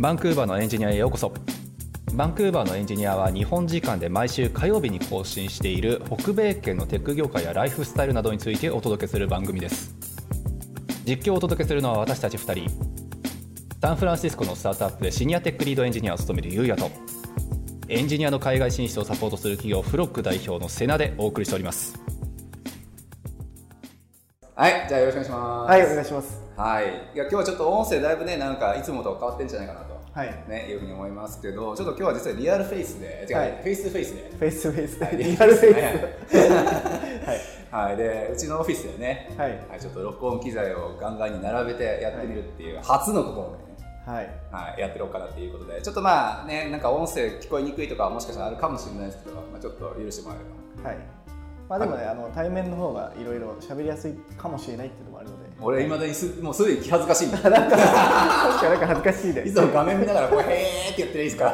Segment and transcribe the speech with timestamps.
[0.00, 1.30] バンクーバーのエンジニアへようこそ
[2.14, 9.94] バンクーバーのエンジニアは日本時間で毎週火曜日に更新している北米圏のテック業界やライフスタイルなどについてお届けする番組です
[11.04, 12.70] 実況をお届けするのは私たち2人
[13.82, 16.90] サンフランシスコのスタートアップでシニアテックリードエンジニアを務めるゆうやと
[17.88, 22.00] エンジニアの海外進出をサポートする企業フロック代表のセナでお送りしております
[24.54, 25.70] はい、じゃあよろしくお願いします。
[25.70, 26.49] はい、お願いします。
[26.60, 26.84] はい。
[27.14, 29.98] いや、今日はちょっと音声だいぶね、なんかいつもと変わってんじゃないかなと。
[30.12, 30.44] はい。
[30.46, 34.30] ね、いうふうに思いますけど、ちょっと今日は実はリアルフェイスで、違う、はいフェイスフェイスで。
[34.38, 35.74] フェイスフェイスはい で、リアルフェイ
[36.28, 37.72] ス。
[37.72, 37.96] はい。
[37.96, 44.14] で、うちのオフィスでね、はいはい、ちょっと録音機材をガンガンに並べてやってみるっていう、初の試み。
[44.14, 44.30] はい。
[44.50, 50.90] はい、やってろうかなっていうことで、ちょっとまあね、なんか音声聞こえにくいとかはもしかしたらあるかもしれないですけど、まあ、ちょっと許してもらえれば。
[50.90, 50.98] はい。
[51.70, 55.49] まあでもね、あの対面の方がいろいろ喋りやすいかもしれないっていうのもあるので。
[55.60, 57.38] 俺、いまだにすもうすでに気恥ずかしいんだ。
[57.38, 57.70] 確かなん
[58.80, 61.44] か恥ずかしいでいつも画面見ながらこうへーって言ってるいいですか。
[61.44, 61.52] は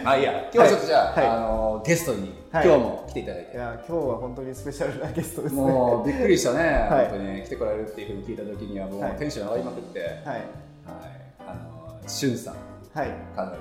[0.00, 0.32] い、まあいいや。
[0.32, 3.56] 今日はちょっとじゃあ、はいあのゲストに、はい今日も来ていただいて。
[3.56, 5.60] いや、今日は本当にスペシャルなゲストですね。
[5.60, 6.58] もうびっくりしたね、
[6.90, 10.42] はい本当に来てくれるっていうふうに聞いた時にはもうはいテンション上がりまくって、はい、はい。
[11.46, 12.54] あのしゅんさん
[12.94, 13.10] はい。
[13.34, 13.58] かなり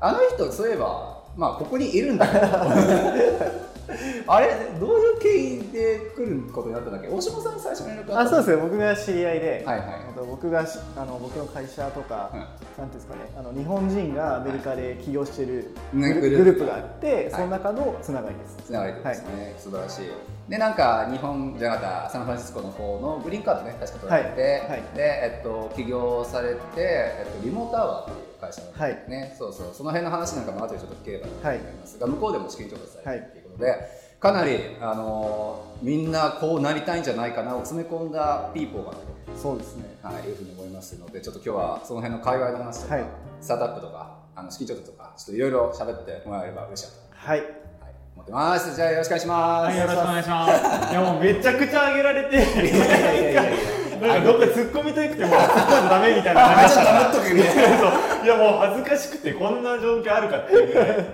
[0.00, 2.46] あの人そういえばまあここにいるんだけど
[4.26, 4.48] あれ？
[4.78, 5.28] どういう経
[5.68, 7.08] 緯で来ることになったんだっけ？
[7.08, 8.56] 大島さんに最初に連絡あ、そうですね。
[8.56, 8.62] ね。
[8.62, 9.88] 僕が知り合いで、はいはい。
[10.10, 12.40] あと僕がしあの僕の会社とか、うん。
[12.40, 18.56] なんていうんですかね、あの日本人がアメリカで起業しているねグル,、ープがあって、その中のつながりです。
[18.66, 20.06] つながりですね、素晴らしい
[20.48, 24.82] でなんか日本じゃなかったサンフランシスコの方のグリーンカードね確か取られて、はいはい。
[24.96, 28.92] で、えっと、起業されて、えっと、リモートアワーっていう会社なんですはい。
[29.08, 29.74] ね、そうそう。
[29.74, 31.98] その辺の話なんかも後でちょっと聞ければなと思います。
[31.98, 33.74] が、向こうでも資金調達されてるっていうことで、
[34.20, 39.02] かなり、あのーみんなこうなりたいんじゃないかなを詰め込んだピーポーかなと、
[39.36, 39.84] そうですね。
[40.02, 43.04] はい、いうふうに思いますのでちょっと今日はその辺の界隈の話とか、はい。
[43.40, 47.42] スタートアップとかあの資金調達とかちょっといろいろ喋ってもらえれば嬉しいなと、はい。
[48.28, 50.92] ってますじゃあよろしくお願いします、はい、よろしくお願いします。
[50.92, 52.36] いやもうめちゃくちゃ上げられて、
[54.00, 56.54] なんかどっか突っ込みたくても突っ込んじゃダメみたいな。
[56.54, 57.24] 感じだったら、そう。
[57.24, 57.40] い
[58.28, 61.06] やもう恥ずかしくてこんな状況あるかっていうぐらい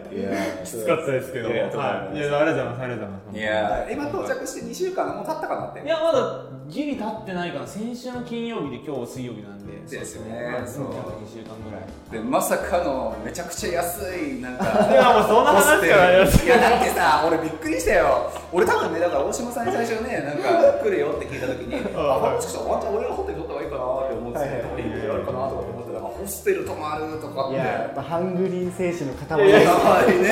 [0.64, 1.56] きつかったですけど、はい。
[1.56, 3.38] い、やありがとうございます、ありがとうございます。
[3.38, 3.88] いや。
[3.90, 5.84] 今到着して2週間もう経ったかなって。
[5.84, 10.54] いやまだギリ経ってないかな、先週の金曜日で今日水曜日なんで、ですよね。
[10.66, 11.84] そうそう2週間ぐらい。
[12.10, 18.30] でまさかのめちゃくちゃ安いなんか いやもうそんな話からやいやだってさ俺びっくりしたよ。
[18.52, 25.73] 俺多分ねだから大島さんに最初ねなんか来るよって聞いた時に あはいもしかしたらワンチャン俺がホテル取った方がいいかなって思っててはいはいどこにホテルあるかなとか思って
[26.14, 27.48] ホステル泊まるとか。
[27.48, 29.46] っていや、やっぱハングリー精神の塊。
[29.46, 29.70] いやいやです。
[29.70, 30.28] やばいね。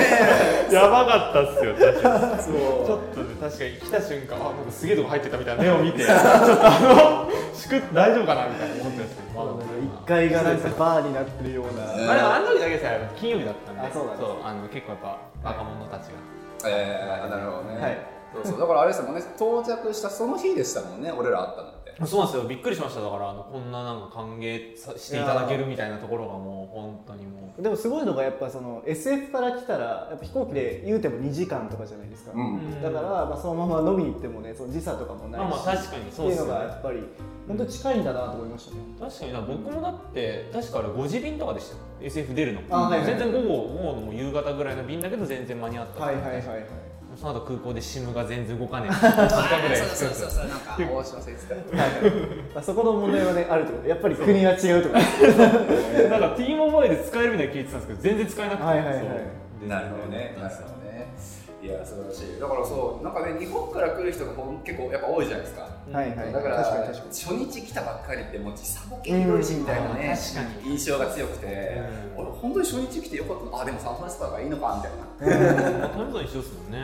[0.72, 2.43] やばかったっすよ、確かに。
[2.43, 2.87] そう。
[2.87, 11.97] ちょっとね、確かに来た瞬間、あ、なんかすげえとこ入ってたみたいな目を見て、ちょっとあの、しく大丈夫かなみたいな思ってたんですけど、まだ一階がなんかバーになってるような。
[11.97, 14.31] ねあれあの時だけさ金曜日だったんであそうなんです。
[14.44, 16.32] あの結構やっぱ若者たちが。
[16.64, 17.99] えー、なるほどね、はい。
[18.34, 18.60] そうそう。
[18.60, 22.49] だからあれですもんね到着したその日でしたもんね俺ら会ったのそうなんですよ。
[22.49, 23.01] びっくりしました。
[23.01, 27.63] だからあのこんななんか歓迎さしていただけるみたいなところがもう本当にもう。
[27.63, 32.83] でもすごいのがやっぱその SF から来たらやっぱ飛行機で言うても2時間とかじゃないですか、うん。
[32.83, 36.99] だからまあそのまま飲みに行ってもねその時差とかもないし、まあまあ確かにそうっていうのですよねがやっぱり
[37.49, 39.33] 本当に近いんだなと思いましたね、確かに。
[39.33, 41.81] な僕もだって確かあれ5時便とかでしたよ。
[42.01, 42.61] SF 出るの。
[42.71, 46.05] あはいはい全然午後午後のもう夕方ぐらいの便だけど全然間に合った。
[46.05, 46.81] はいはいはいはい
[47.17, 48.91] その後空港で SIM が全然動かねえ。
[48.91, 51.55] 1時間ぐらいそうそうそうそうなんか大島さん言ってた。
[52.55, 54.89] まあそこの問題はねあるってことやっぱり国は違うと。
[54.91, 58.62] かなんか T モバイルで使えるみたいに聞いてたんですけど全然使えなくて。
[58.65, 58.97] はいはいはい。
[59.69, 60.37] なるほどね。
[60.39, 61.12] なるほどね。
[61.62, 62.41] いや素晴らしい。
[62.41, 64.33] だからそうなんかね日本から来る人が
[64.65, 65.69] 結構やっぱ多いじゃないですか。
[65.93, 66.33] はいはい。
[66.33, 70.17] だから確かに確か初日来たばっかりってもう時差ボケひどいしみたいなね、うん。
[70.17, 71.83] 確か印象が強くて、
[72.17, 72.25] うん。
[72.25, 73.57] 俺本当に初日来てよかった。
[73.57, 75.79] なあでもサンフランシスコがいいのかみたいな。
[75.79, 76.73] まあタイムゾーン一緒ですもん。
[76.73, 76.79] ね、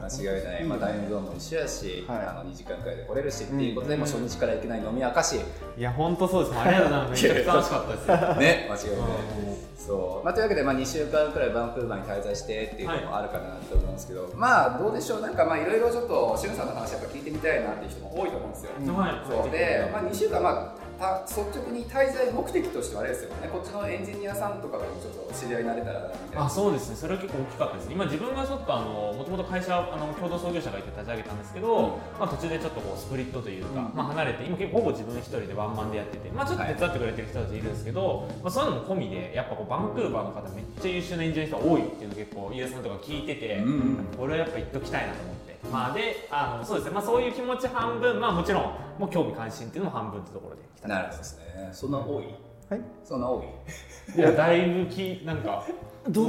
[0.00, 2.18] 間違いない、まあ、タイムゾーンも一緒やし、はい。
[2.18, 4.00] あの2時間くらいで来れるし、っていうことで、うん。
[4.00, 5.36] もう初日から行けない飲み明かし、
[5.76, 6.58] いや本当そうです。
[6.58, 8.16] ありがとうございますめちゃくちゃ楽しかったですよ。
[8.36, 9.08] ね、間違いない。
[9.08, 9.64] うん。
[9.76, 10.24] そう。
[10.24, 15.20] まあ、というわけで、まあ、2週間くらいバンクーバーに滞在してっていうのもあるかなと思うんですけど、まあどうでしょう？
[15.20, 19.22] なんかまあいろいろちょっとしゅんさんの話やっぱ聞いてみたいなっていう人も多いと思うんですよ、はい。
[19.26, 19.50] そう。
[19.50, 23.48] で、まあ、2週間、まあた率直に滞在目的としてはあれですよね。
[23.50, 26.44] こっちのエンジニアさんとかともちょっと知り合いになれたらなみたいな。
[26.46, 26.96] あそうですね。
[26.96, 27.92] それは結構大きかったです。
[27.92, 44.06] 今自分がちょっとあのもともと会社あの共同創業者がいて立ち上げたんですけど、まあ、途中でちょっとこうスプリットというか、まあ、離れて今結構ほぼ自分一人でワンマンでやってて、まあ、ちょっと手伝ってくれてる人たちいるんですけど、まあ、そういうのも込みでやっぱこうバンクーバーの方めっちゃ優秀なエンジニアの人が多いっていうのを結構飯田さんとか聞いてて、うん。
[44.16, 45.53] これはやっぱ言っときたいなと思って。
[45.72, 48.62] まあ、であのそうですね、まあ、そういう気持ち半分、まあ、もちろん
[48.98, 50.88] もう興味関心っていうのも半分ってところで来た。
[50.88, 51.68] なるほどですね。
[51.72, 52.24] そんな多い？
[52.70, 52.80] はい。
[53.04, 53.44] そんな多い？
[54.16, 55.64] いやだいぶきなんか
[56.08, 56.26] どう？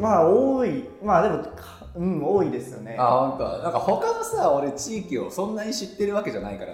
[0.00, 0.84] まあ多い。
[1.02, 1.44] まあでも
[1.94, 2.96] うん多いですよね。
[2.98, 6.72] あ本当なんか他のさ俺地域をそんなに知ってるわけじゃないから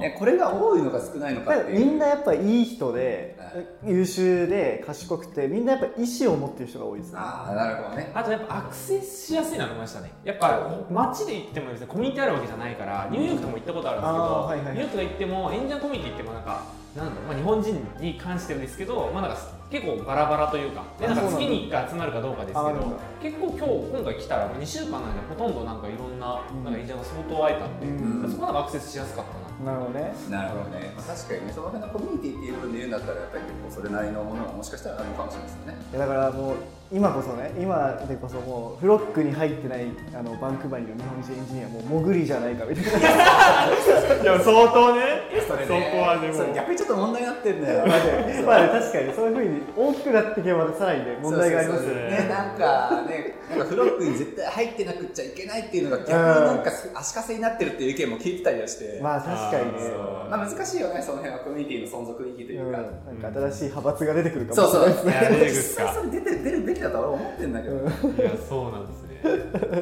[0.00, 3.38] ね、これが多いのか少ないのかってみんなやっぱいい人で、
[3.84, 7.18] 優秀で賢くてみんなやっぱ意思を持ってる人が多いですね。
[7.18, 8.10] ああなるほどね。
[8.14, 10.10] あとやっぱアクセスしやすいなと思いましたね。
[10.24, 16.64] やっぱ街で行ってもですねコミュニティあるわけじゃないからニューヨークとも行ったことあるんですけど、はいはい、ニューヨークが行っても演者コミュニティ行ってもなんか
[16.96, 19.38] なんだろう、まあ、日本人に関してですけど、まあ、なんか
[19.72, 29.72] 結構バラバラというかでなんか月に1回集まるかどうかですけど結構今日今回来たら2週間なんでほとんどなんかいろんな,、なんか演者が相当会えたんで、うん、そこまでアクセスしやすかったな。
[29.72, 30.12] なるほどね。
[30.28, 35.98] なるほどね、まあ、確かにねその辺のコミュニティっていう部分で言うんだったらやっぱり結構それなりのものがもしかしたらあるのかもしれないですよね。
[35.98, 36.56] だからもう
[36.92, 42.98] 今こそね今でこそもうフロックに入ってないあのバンクーバーにいる日本人エンジニアもう潜りじゃないかみたいな。
[44.22, 45.02] いや相当ね。
[45.48, 45.66] それね。
[45.66, 46.54] そこはでも。
[46.54, 47.86] 逆にちょっと問題になってんだよ。
[48.44, 52.26] まあ、ね、確かにそういうふうに大きくなっていけばさらにね問題がありますよね。
[52.28, 59.00] なんかねなんかフロックに絶対入ってなくちゃいけないっていうのが逆になんか足かせになってるっていう意見も聞いてたりはして。
[59.02, 59.90] まあ確かにね。
[60.28, 65.46] まあ難しいよねその辺はコミュニティの存続意義というか、うん、なんか新しい派閥が出てくるかもしれないですね。
[65.48, 67.78] 実際それ出て出るべきだと俺思ってんだけど、い
[68.24, 69.12] やそうなんですね。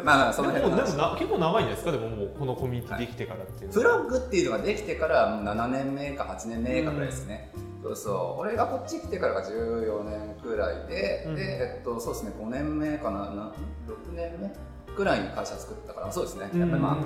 [0.04, 1.92] まあその辺でもでもな結構長いんですか？
[1.92, 7.50] でももうこのコミュニティできてからっていう、プログっていうのができてから7年目か8年目かぐらいですね、
[7.82, 8.40] そうそう。
[8.42, 13.18] 俺がこっち来てからが14年くらいで、うん、で、えっと、そうですね5年目かな？
[13.30, 13.52] な
[13.88, 14.50] 6年目
[14.94, 16.42] くらいに会社作ったからそうですね。
[16.42, 16.96] やっぱりまあ、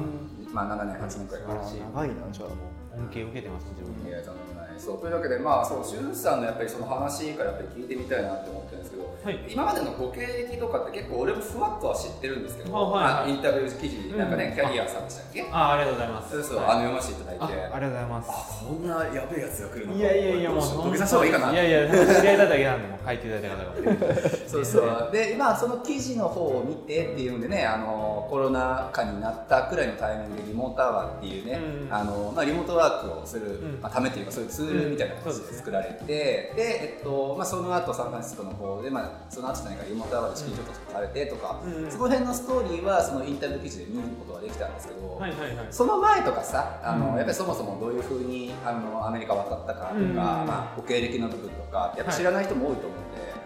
[0.52, 1.54] まあ、7年8年くらいか
[1.94, 2.58] 長いなじゃあもう
[2.96, 13.24] 恩恵受けてます自分いやとんでもないそうというわけでまあそうしゅんさんのやっぱりその話からやっぱり聞いてみたいなって思ってるんですけど、はい、今までのご経歴とかって結構俺もふわっとは知ってるんですけど、はい。
[13.24, 15.46] はい、インタビュー記事なんかね、うん、キャリアさんでしたっけ？
[15.50, 16.30] あありがとうございます。
[16.30, 17.44] そうそう、はい、あの読ませていただいて。
[17.44, 18.30] ありがとうございます。
[18.30, 19.98] あこんなやべえやつが来るのか。
[19.98, 21.52] いやいやいやもう土下座した方がいいかな。
[21.52, 25.10] いやいや知り合いだっただけなんでも書いていただいた方がそうそう。
[25.12, 52.96] で今その記事の方を見てっていうんでねあのコロナ禍になったくらいのタイミングでリモートアワーっていうね、うん、あのまあ、リモートワークをする、まあ、ためというかそういうツールみたいな形で作られて、で、えっとまあ、その後サンフランシスコの方で、まあ、その後じゃないかリモートアワーで資金調達されてとか、うん、その辺のストーリーはそのインタビュー記事で見ることができたんですけど、はいはいはい、その前とかさあの、うん、やっぱりそもそもどういうふうにあのアメリカ渡ったかとか、うん、まあ、ご経歴の部分とかやっぱ知らない人も多いと思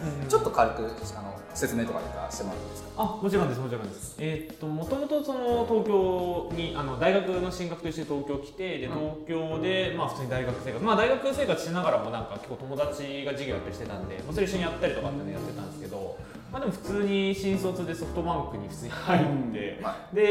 [0.03, 0.83] うんで、ちょっと軽く
[1.17, 2.01] あの説明とか
[2.31, 2.89] してもらっていいですか？
[2.99, 4.17] あもちろんですもちろんです。
[4.19, 10.85] えー、っともともとその東京にあの大学の進学と一緒に東京来てで東京で、まあ普通に大学生活。
[10.85, 16.17] まあ大学生活しながらもなんか結構友達が授業やったりしてたんで、まあ、それ一緒にやったりとかってやってたんですけど、
[16.53, 19.81] まあ、でも普通に新卒でソフトバンクに普通に入って、うん、で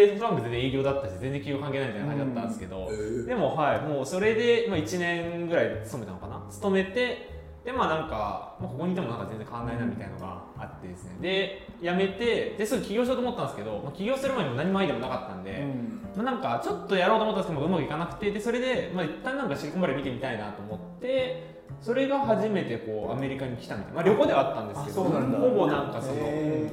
[0.07, 6.45] ソフトバンク全然営業だったし全然企業関係ないみたいな感じだったんですけど、うん、でもはいもうそれで、まあ、1年ぐらい勤めたのかな？
[6.51, 7.36] 勤めて
[7.67, 11.17] でまあなんか、まあ、ここにいてもなんか全然変わんないなみたいなのがあってですね。
[11.19, 26.21] で辞めてですぐ起業しようと思ったんですけど、まあ、起業する前にも何もアイデアもなかったんで、うん、まあ、なんかちょっとやろうと思ったんですけどうまくいかなくてでそれで、まあ、一旦なんかシリコンバレー見てみたいなと思ってそれが初めてこうアメリカに来たみたいな、まあ、旅行ではあったんですけどほぼなんかその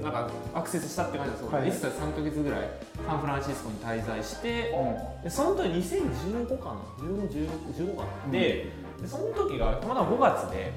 [0.01, 2.71] なんかアクセスしたって感じでそう、はい、1歳3か月ぐらい
[3.05, 10.73] サンフランシスコに滞在して、うん、でその時2015かな？151615かな、でその時がたまたま5月で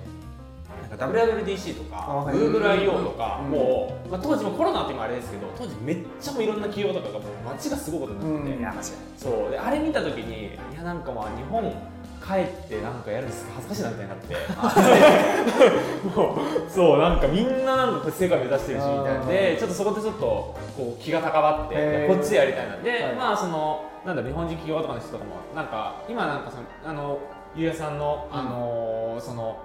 [0.90, 8.20] なんか WWDC とか GoogleIO とかもう、まあ、当時もコロナって今あれですけど当時めっちゃもういろんな企業とかがもう街がすごいことに
[8.62, 9.52] なってて、うん、そう。
[9.52, 11.64] であれ見た時にいやなんかまあ日本
[12.26, 14.36] 帰ってなんかやるの恥ずかしいなみたいになって。
[16.16, 16.36] も
[16.68, 17.00] うそう。
[17.00, 19.26] なんかみんななんか世界目指してるしみたいな。
[19.26, 20.22] でちょっとそこでちょっと
[20.78, 22.78] こう気が高まってこっちでやりたいな。
[22.78, 27.20] で、はい、まあそのなんだ日本人企業とかの人とかもなんか今なんかそのあの
[27.58, 29.58] ゆうやさんのあのー、その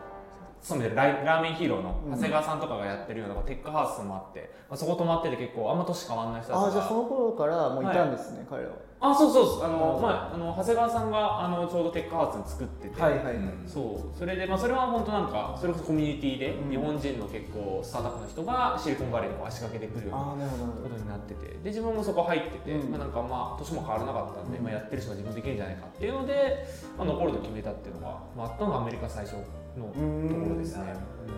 [0.63, 9.65] 勤めてるラーメンヒーローの長谷川さんとかがやってるようなテックハウスもあって、まあ、そこ泊まってて結構あんま年変わんない人あじゃあその頃からもういたんですね、はい、彼らはあそうそうそう。
[9.65, 14.19] あの、まあ、あの長谷川さんがあのちょうどテックハウスに作ってて、はいはいはい、そう。
[14.19, 20.07] それで、まあ、それは本当なんかそれこそコミュニティで、日本人の結構スタートアップの人がシリコンバレーにこう足掛けてくる。
[20.07, 21.47] ようなことになってて。
[21.51, 26.67] で自分もそこ入ってて、うん、まあ、なんかまあ年も変わらなかったんで、まあ、やってる人が自分できるんじゃないかっていうので、
[26.97, 29.37] まあ、残ると決めたっていうのが、まあ、あったのがアメリカ最初
[29.77, 30.95] のところですね。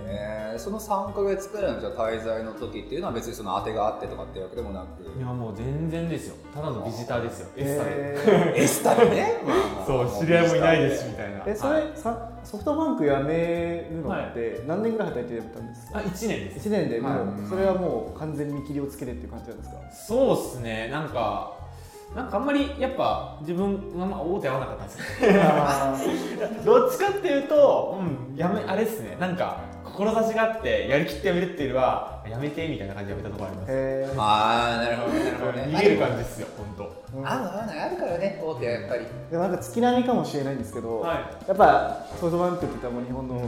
[0.07, 5.03] えー、その3か月くらいのじゃ滞在の時っていうのは別にその当てがあってとかっていうわけでもなく。
[5.19, 6.37] いやもう全然ですよ。
[6.55, 7.49] ただのビジターですよ。
[7.57, 8.63] エスタで。
[8.63, 9.35] エスタでね、
[9.87, 11.43] そう知り合いもいないですみたいな。
[11.47, 16.69] えそれ、はい、ソフトバンク辞めるのって何年ぐらい働いてたんですか、あ1年です。
[16.69, 19.77] 1年でもう、はい、それはもう完全に見切りをつけてっていう感じなんですか？
[19.93, 20.89] そうですね。
[20.91, 21.53] なんか
[22.15, 24.99] なんかあんまりやっぱ自分あんま大手合わなかったんです
[26.59, 26.63] よ。
[26.81, 29.17] どっちかっていうと、うん、やめあれですね。
[29.19, 33.73] なんか志があってやりきってやめるっていうよりはやめてみたいな感じでやめたところあります。
[33.73, 34.21] へー。
[34.21, 35.65] ああなるほどねなるほどね。
[35.69, 38.41] 逃げる感じですよ本当ある合わないあるからね。
[38.43, 39.07] 大手はやっぱり。
[39.31, 41.19] でもなんか月並みかもしれないんですけど、はい。
[41.47, 43.43] やっぱソフトバンクって言ったらもう日本のも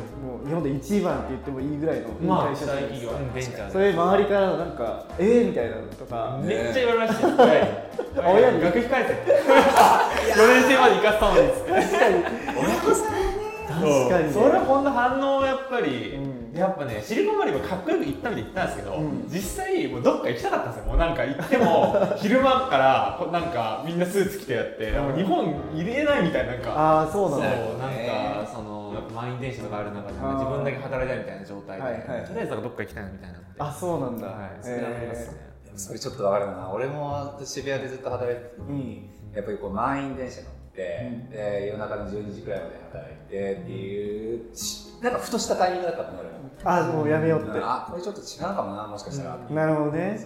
[0.44, 2.08] う日本で一番って言ってもいいぐらいの
[2.46, 7.34] 会社じゃないですか、大企業うんベンチャーでそれ周りからのなんかえーみたいなのとか、ねめっちゃ言われましたよ。
[7.42, 7.68] 親に。
[8.16, 8.60] あ親に。
[8.60, 9.12] 学費返せ。
[9.12, 11.72] 4年生まで行かせたのにっつって。
[11.72, 12.14] 確かに。
[12.56, 13.46] 親御さんね。
[13.66, 14.32] 確かにね。
[14.32, 19.24] それ本当反応やっぱり、うんやっぱねシリコンバレーもかっこよく行ったみたいに言ったんですけど、うん。
[19.28, 20.86] 実際もうどっか行きたかったんですよ。
[20.86, 26.72] もうなんか行っても 昼間からこうなんかみんなスーツ着てやって、もう日本入れないみたいななんか。
[26.72, 33.46] ああそうなんだそうなんねかその満員電車とかある中で自分だけ働いたいみたいな状態で、はいはいとりあえずどっか行きたいなみたいなので。
[33.58, 35.40] あそうなんだ、はいそれはありますね、
[35.76, 36.70] それちょっとわかるな。
[36.72, 41.30] 俺も渋谷でずっと働いてた時に、やっぱりこう満員電車乗って、うん。
[41.30, 50.18] で夜中の12時くらいまで働いてっていうしなんかふとしたタイミングだったの俺もあもうやめようって、あこれちょっと違うかもなもしかしたら、なるほどね。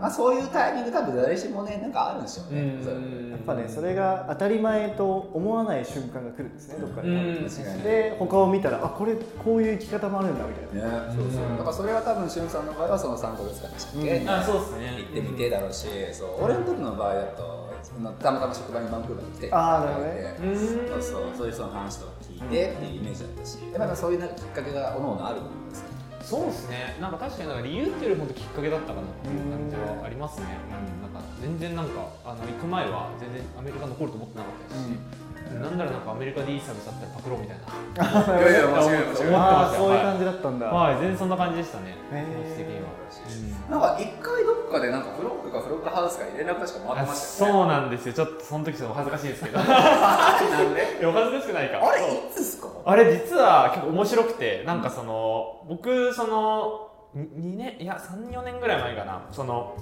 [0.00, 11.08] まあ、そういうタイミング多分誰しもねなんかあるんでしょうね、やっぱねそれが当たり前と思わない瞬間が来るんですねどっかで、うんで他を見たらあこれこういう生き方もあるんだみたいな。
[11.08, 11.58] ね、そうそう。
[11.58, 14.30] だからそれは多分しゅんさんの場合はその3ヶ月間でしたっけ、うん。
[14.30, 14.96] あそうですね。
[14.98, 16.44] 行ってみてだろうし、そう。
[16.44, 17.63] 俺の時の場合だと
[18.20, 20.36] たまたま職場にバンクーバーに来てあーなるほどね。
[20.42, 25.86] うんそうそうそういう人の話とか聞いてっていうイメージだったしやっぱそういうなんかきっかけがおのおのあると思うんですよ
[26.24, 26.96] そうですね。
[27.00, 34.96] なんか確かになんか理由っていうより本当きっかけだったかなっていう感じはありますね、うん、なんか全然なんかあの行く前は全然アメリカ残ると思ってなかったですし、
[35.60, 38.38] なんならなんかアメリカでいいサービスあったらパクろうみたいな。
[38.40, 41.96] いやいや間違いないああそういう感じだったんだ、はい全然そんな感じでしたね。
[43.70, 47.58] なんか一回どっかでなんかフロックかフロックハウスかに連絡確か回ってあましたよね。
[47.58, 48.12] そうなんですよ。
[48.12, 49.60] ちょっとその時ちょっとお恥ずかしいですけど。
[49.60, 50.98] い なんで？
[51.00, 51.78] やお恥ずかしくないか。
[51.88, 52.14] あれ？
[52.14, 52.68] いつですか？
[52.84, 59.22] あれ実は結構面白くてなんかその僕その2年いや34年ぐらい前かな。
[59.30, 59.76] その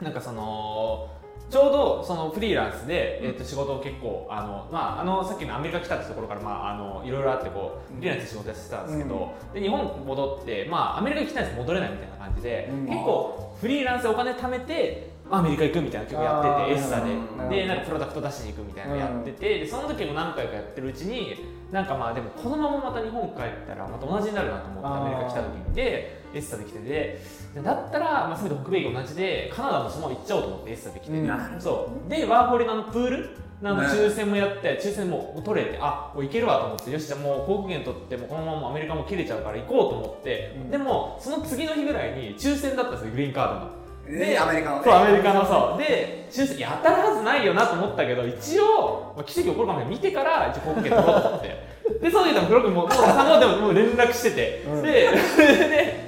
[0.00, 1.08] なんかその
[1.48, 12.86] ちょうどそのフリーランスで、えー、と仕事を結構あの、まあ、あのさっきのアメリカ来たってところから、まあ、あのいろいろあってこうフリーランスで仕事やってたんですけど、で日本戻って、まあ、アメリカ行きたいんです戻れないみたいな感じで、うん。
[12.86, 21.36] 結構フリーランスでお金貯めてアメリカ行くみたいな曲やっててエッサうんででなんかプロダクト出しに行くみたいなのやってて、でその時も何回かやってるうちに
[21.72, 25.74] なんかまあでもこのまままた日本帰ったらまた同じになるなと思ってアメリカ来た時に。
[25.74, 27.20] でエッサで来てて。
[27.54, 31.60] でだったら、まあ、全て北米が同じでカナダもそのまま行っちゃおうと思ってエッサで来てて、うん。
[31.60, 32.10] そう。
[32.10, 33.30] でワーホリのあのプール
[33.62, 33.88] あのね。
[33.88, 40.70] 抽選もやって抽選も取れてあもう行けるわと思ってよしじゃあもう航空券取ってもうこのままアメリカも切れちゃうから行こうと思って、うん。
[40.70, 43.86] でもその次の日ぐらいに抽選だったんですよグリーンカードが。
[44.06, 44.82] でアメリカのね。
[44.84, 45.78] そうアメリカのそう。
[45.78, 51.76] で抽選当たるはずないよなと思ったけど一応、まあ、奇跡起こるかも見てから一応航空券取ろうと思って。
[52.00, 54.82] でその時多分黒くもうもう3号でももう連絡してて、うん。
[54.82, 56.05] で で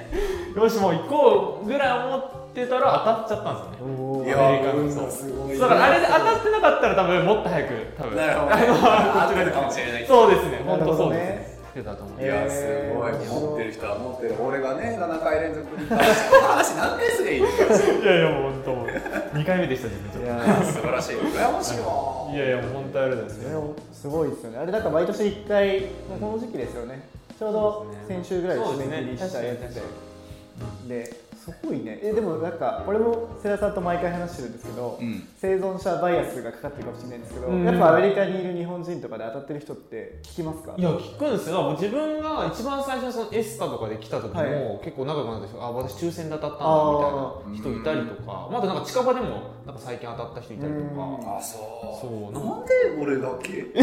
[0.63, 3.87] よしもう行こうぐらい思ってたら当たっちゃったんですよ
[4.23, 4.33] ね。
[4.33, 5.57] アメリカのそうすごい。
[5.57, 8.63] だからあれで当たってなかったら多分もっと早く多分なるほどね。
[8.63, 11.55] あの合ってるかもしれないそうですね本当そうです。
[11.55, 13.11] ねしてたと思ういやすごい。
[13.13, 17.37] えー持ってる人は持ってる俺がね7回連続に話何回すりゃい。
[17.37, 18.87] いいやいやもう本当もう。
[19.37, 23.53] 2回目でした自分ちょっいや素晴らしい羨ましいわといやいやもう本当あれですね。
[23.93, 24.57] すごいですよね。
[24.57, 27.07] あれなんか毎年1回もうこの時期ですよね。
[27.37, 29.81] ちょうど先週ぐらいで締め切りしたやつで
[30.87, 31.99] ですごいね。
[32.03, 35.27] えでもなんかこれも世良さんと毎回話してるんですけど、うん。
[35.37, 37.65] 生存者バイアスがかかってるかもしれないんですけど、うん。
[37.65, 40.73] やっぱアメリカにいる日本人とかで当たってる人って聞きますか？
[40.77, 41.61] いや聞くんですよ。
[41.63, 44.79] もう自分が一番最初にそのエスタとかで来た時も、はい。
[44.83, 46.73] 結構仲良くなった人あ私抽選で当たったんだ
[47.47, 48.49] みたいな人いたりとか。
[48.51, 49.27] まだなんか近場でも
[49.65, 51.37] なんか最近当たった人いたりとか。
[51.37, 51.61] あそう。
[52.01, 52.33] そう。
[52.33, 53.65] なんなんで俺だけ？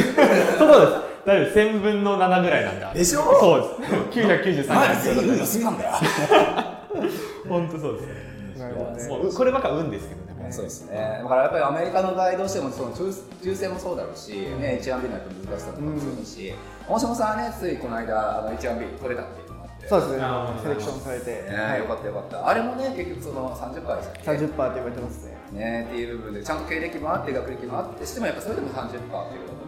[0.58, 1.16] そうです。
[1.26, 3.22] 大丈夫1000分の7ぐらいなんだでしょ？
[3.40, 4.20] そうです。
[4.20, 5.44] 993まだ回全員の？
[5.44, 5.90] すなんだよ
[7.49, 9.09] 本当そうですなるほどね。
[9.09, 10.50] もうこればっか運ですけどね。
[10.50, 11.21] そうですね。
[11.23, 13.12] だからやっぱりアメリカの場合どうしてもその抽
[13.43, 16.55] 抽選もそうだろうし、ね、H1B のやつ難しさとかもそうだし、
[16.88, 19.88] 大島さんはねついこの間あの H1B 取れたっていうのもあって。
[19.88, 20.23] そうですね。
[20.62, 21.79] セレクションされて、ねはい。
[21.81, 22.49] よかったよかった。
[22.49, 25.37] あれもね結局その30%でしたっけ？30%って言われてますね。
[25.53, 29.11] ねっていう部分でちゃんと経歴もあって学歴もあってしてもやっぱそれでも30%っていうこ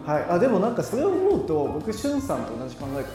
[0.05, 0.11] と。
[0.11, 3.09] はい、あでもなんかそれを思うと僕しゅんさんと同じ考えか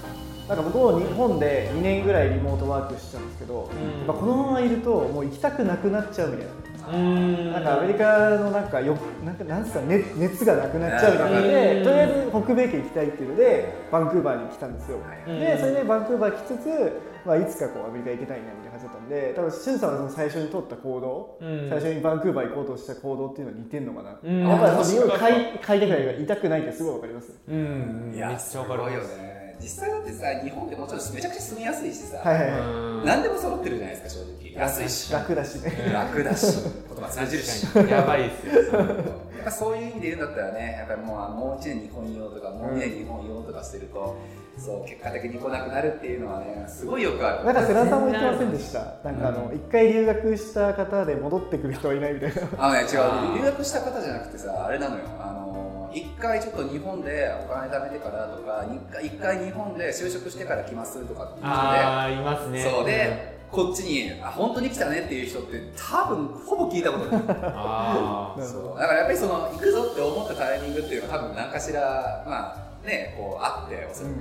[0.49, 3.99] ななんか僕も日本で2年ぐらいリモートワークしてたんですけど、うん。
[3.99, 6.53] やっぱこのままいるともう行きたくなくなっちゃうみたいな
[6.93, 7.53] うん。
[7.53, 11.85] なんかアメリカのなんかよなんかなんすか、ね、熱がなくなっちゃうみたいで、うん。
[11.85, 15.41] とりあえず北米圏行きたいっていうのでバンクーバーに来たんですよ、うん。
[15.41, 21.69] でそれでバンクーバー来つつ、まあ、いつかこうアメリカ行きたいなみたいな感じだったんで多分しゅんさんはその最初に取った行動、うん。
[21.71, 24.47] 最初にバンクーバー行こうとした行動っていうのは似てんのかな、うん。
[24.47, 27.33] やっぱり匂いあ嗅い嗅いでから痛くないってすごいわかります。
[27.49, 28.13] うん。
[28.15, 34.53] いやめっちゃわかるよね実際だってさ日本ってもちろんめちゃくちゃ住みやすいしさ、はいはい何でも揃ってるじゃないですか正直。
[34.55, 35.13] 安いし。
[35.13, 35.91] 楽だしね。
[35.93, 36.47] 楽だし。
[36.89, 37.67] 言葉通じるし。
[37.91, 38.73] やばいっすよ。
[38.73, 44.17] やっぱそういう意味で言うんだったらね、やっぱりもうもう1年日本いようとか、もう2年日本いようとかしてると、
[44.57, 47.45] そう結果的に来なくなるっていうのはね、すごいよくある。
[47.45, 48.79] なんか世良さんも言ってませんでした。
[49.05, 52.43] なんかあの一回留学した方で戻ってくる人はいないみたいな。
[52.57, 55.64] あのね、違う、留学した方じゃなくてさ、あれなのよ、あの
[55.95, 62.63] 一回ちょっと日本でお金貯めてからとか、一回一回日本で就職してから来ますとかって言ってああいますね。
[62.63, 67.23] そうで、こっちに、あ、本当に来たねっていう人って、多分ほぼ聞いたことない。
[67.29, 68.79] ああそう。
[68.79, 74.15] だからやっぱりその行くぞって思ったタイミングっていうのは多分何かしらまあねこうあっておそらく、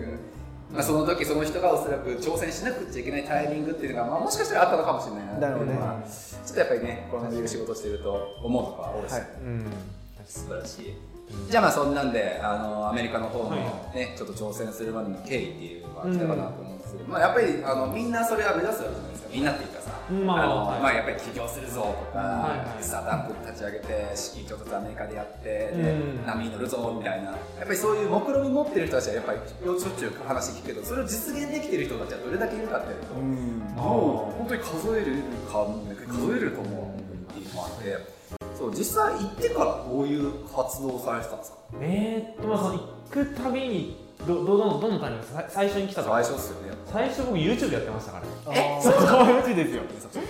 [0.72, 8.12] まあ、その時その人がおそらく挑戦しなくちゃいけないタイミングっていうのが、まあ、もしかしたらあったのかもしれないなっていうちょっとやっぱりねこういう仕事してると
[8.44, 9.24] 思うとか多いです、はい。
[9.44, 9.66] うん。
[10.26, 10.94] 素晴らしい
[11.50, 13.58] じゃあまあそんなんであのアメリカの方のは
[13.94, 13.98] い。
[13.98, 20.44] ね、ちょっと挑戦するまでの経緯っていうのが来たかなと思うんですけど、まあ、やっぱりあのみんなそれは目指すわけじゃないですかみんなっていうかさ、まあ。
[20.44, 22.84] あのはいまあ、やっぱり起業するぞとか、はいはい。
[22.84, 26.26] スタートアップ立ち上げて資金調達アメリカでやって、でうん。
[26.26, 27.32] 波に乗るぞみたいな。
[27.32, 33.60] やっぱりそういう目論見持ってる人たちはやっぱりしょっちゅう話聞くけどそれを実現できてる人たちはどれだけいるかっていうと、うん。
[33.76, 35.66] もう本当に数えるか
[36.08, 37.98] 数えると思う本当にっていうのもあって
[38.64, 41.58] そう実際行ってからどういう活動をされてたんですか？
[41.82, 42.80] えー、っとまあその行
[43.10, 46.74] くたびにどどどのどのタイミング最初に来た最時初っすよね。
[46.86, 48.54] 最初僕 YouTube やってましたから。
[48.54, 48.94] えそう
[49.36, 49.82] マジですよ。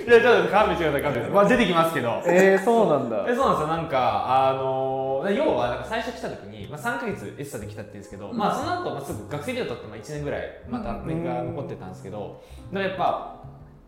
[0.08, 1.32] いやちょっと勘弁してください勘弁してください。
[1.32, 2.22] まあ出てきますけど。
[2.26, 3.26] えー、そうなんだ。
[3.30, 3.68] えそうなんですよ。
[3.68, 12.42] なんかあのー要はなんか最初来た時に、まあ、3か月エッサで来たって言うんですけど、まあその後、まあすぐ学生ビザ取ってまあ1年ぐらいまたアメリカ残ってたんですけど
[12.74, 13.36] だからやっぱ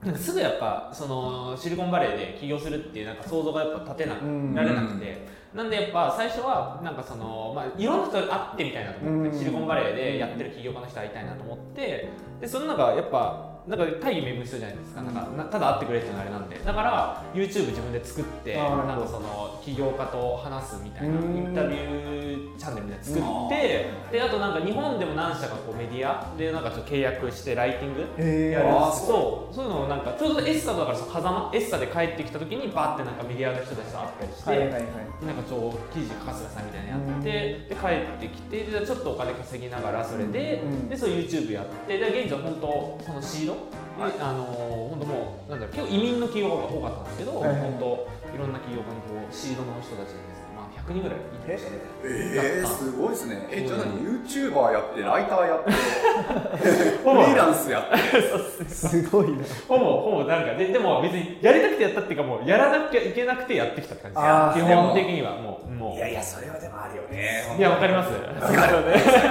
[0.05, 4.53] なんかすぐやっぱそのシリコンバレーで起業するっていうなんか想像がやっぱ立てなうん。
[4.53, 9.39] られなくて、なんでやっぱ最初はなんかその、まあ、いろんな人会ってみたいなと思って、うん。
[9.39, 12.09] シリコンバレーでやってる起業家の人会いたいなと思って。
[12.39, 34.85] でその中やっぱなんか会議巡る必要じゃないですかなんかただ会ってくれっていうのあれなんでだから YouTube 自分で作ってなんかその起業家と話すみたいなインタビューチャンネルみたいな作ってであとなんか日本でも何社かこうメディアでなんかちょっと契約してライティングやるあーそうそういうのをなんかちょうどエッサだからさ風間エッサで帰ってきた時にバーってなんかメディアの人たちと会ったりして、はいはいはい
[35.23, 37.31] なんかちょ記事春日さんみたいなのやって
[37.69, 37.87] で帰
[38.27, 43.54] ってきてでちょっとお金稼ぎながらそれで,、でそう YouTube やってで現在本当そのシード、
[43.97, 44.13] はい。
[44.19, 44.43] あの
[44.91, 47.59] 本当もうなんだろう結構移民の企業が多かったんですけど、はいはい。
[47.61, 50.44] 本当いろんな企業家にこうシードの人たちにです
[50.87, 53.47] 100人ぐらいいてましたねえー、すごいですね。
[53.49, 55.71] えじゃあ何？YouTuber やってライターやって。
[57.01, 58.65] フリーランスやって。
[58.69, 65.31] すごいなほぼほぼなんかででも別にやりたくてやったっていうかもうやらなきゃいけなくてやってきた感じ基本的には。
[65.37, 65.59] も。
[65.67, 65.95] うもう。
[65.95, 67.55] いやいやそれはでもあるよね。
[67.57, 68.11] いやわかります。
[68.13, 68.83] わかる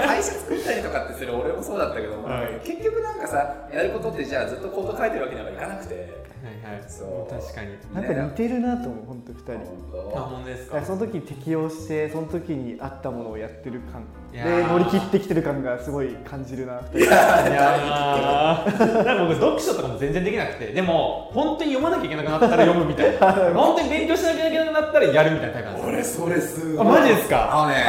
[0.07, 2.61] 会社作ったりとかってする俺もそうだったけども、はい。
[2.65, 6.25] 結局なんかさやることってじゃあずっとコード書いてるわけにはいかなくて。
[6.45, 6.85] はいはい。
[6.87, 7.33] そう。
[7.33, 7.69] 確かに。
[7.95, 9.53] なんか似てるなと思う本当二人。
[9.55, 10.49] あ本当？
[10.51, 10.85] ですか？
[10.85, 14.05] その時に適応してその時に合ったものをやってる感。
[14.33, 16.99] で乗り切ってきてる感がすごい感じるな二人。
[17.01, 19.05] いやー。
[19.05, 20.67] なんか僕読書とかも全然できなくて。
[20.73, 23.33] でも本当に読まなきゃいけなくなったら読むみたいな。
[23.55, 26.25] 本当に勉強しなきゃいけなくなったらやるみたいなタイプなんですよ。
[26.25, 27.49] 俺それすあマジですか？
[27.53, 27.85] あのね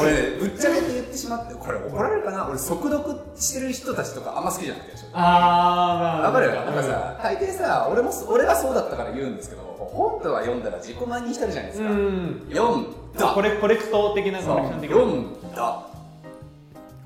[0.00, 2.46] 俺ねぶっちゃけて言ってしまってこれ怒られるかな？
[2.48, 6.48] 俺速読してる人たちとかあんま好きじゃなくてあーまあわかる？
[6.54, 12.46] なんかさ、大抵さ俺も俺はそうだったから言うんですけど本とは読んだら自己満に浸るじゃないですか、うん。
[12.52, 12.86] 読ん
[13.16, 13.26] だ。
[13.34, 14.96] コレコレクト的なコレクション的な。
[14.96, 15.82] 読んだ。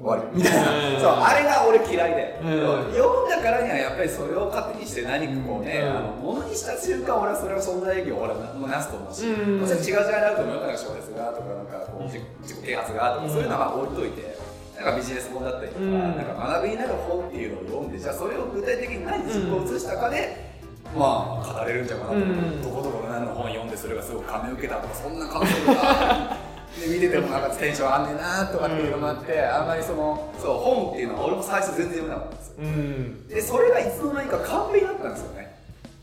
[0.00, 0.38] 終わり。
[0.38, 1.00] みたいな、うん。
[1.00, 2.94] そうあれが俺嫌いで、うん。
[2.96, 5.90] 読んだからにはやっぱりそれを糧にして何かこうね、うん。
[5.90, 11.66] あの物にした瞬間俺はそれは存在意義を俺はなすと思うし、うんもちろん違うジャンルあると思うか小説がとかなん。
[11.66, 13.30] かこう自己啓発がとか、うん。
[13.30, 14.36] そういうのはまあ置いといて
[14.80, 16.00] なんかビジネス本だったりとか,、うん。
[16.00, 20.49] なんか学びになる本っていうのを読んでじゃあそれを具体的に何に実行を移したかで、
[20.96, 22.24] まあ語れるんじゃないかなと。
[22.26, 26.36] 思う、うんどこどこの何の本読んでそれがすごく感銘を受けたとかそんな感想が
[26.80, 32.54] で見ててもなんかテンションあんねんなとかっていうのもあって、あんまりそのそう本っていうのは俺も最初全然読めなかったんですよ。
[32.60, 33.28] うん。
[33.28, 35.49] でそれがいつの間にか完璧だったんですよね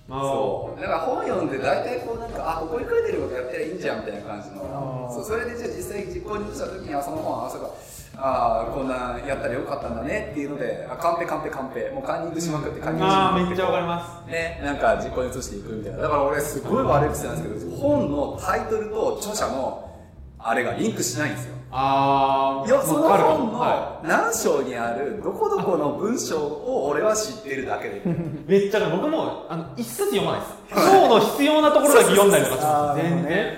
[0.07, 0.81] そう。
[0.81, 5.11] だから本読んで大体こうなんかあここに書いてることやったらいいんじゃんみたいな感じの。
[5.13, 7.71] そうそれでじゃあ実際実行に移した時にはその本あそうか
[8.19, 11.91] ああこんなやったらよかったんだねっていうのであカンペカンペカンペ。
[11.91, 13.45] もうカンニングしまくってカンニングしあまくって。
[13.45, 14.31] ーめっちゃわかります。
[14.31, 15.99] ね、なんか実行に移していくみたいな。
[16.03, 19.86] だから俺すごい悪い癖なんですけど本のタイトルと著者の
[20.47, 21.55] あれがリンクしないんですよ。
[21.69, 27.97] あいやその本はの何章にあるどこどこの文章を俺は知ってるだけで。
[27.97, 28.01] い、
[28.47, 30.89] めっちゃ僕もあの一冊読まないです。
[30.89, 33.57] 章の必要なところだけ読んだりとかしあます全然、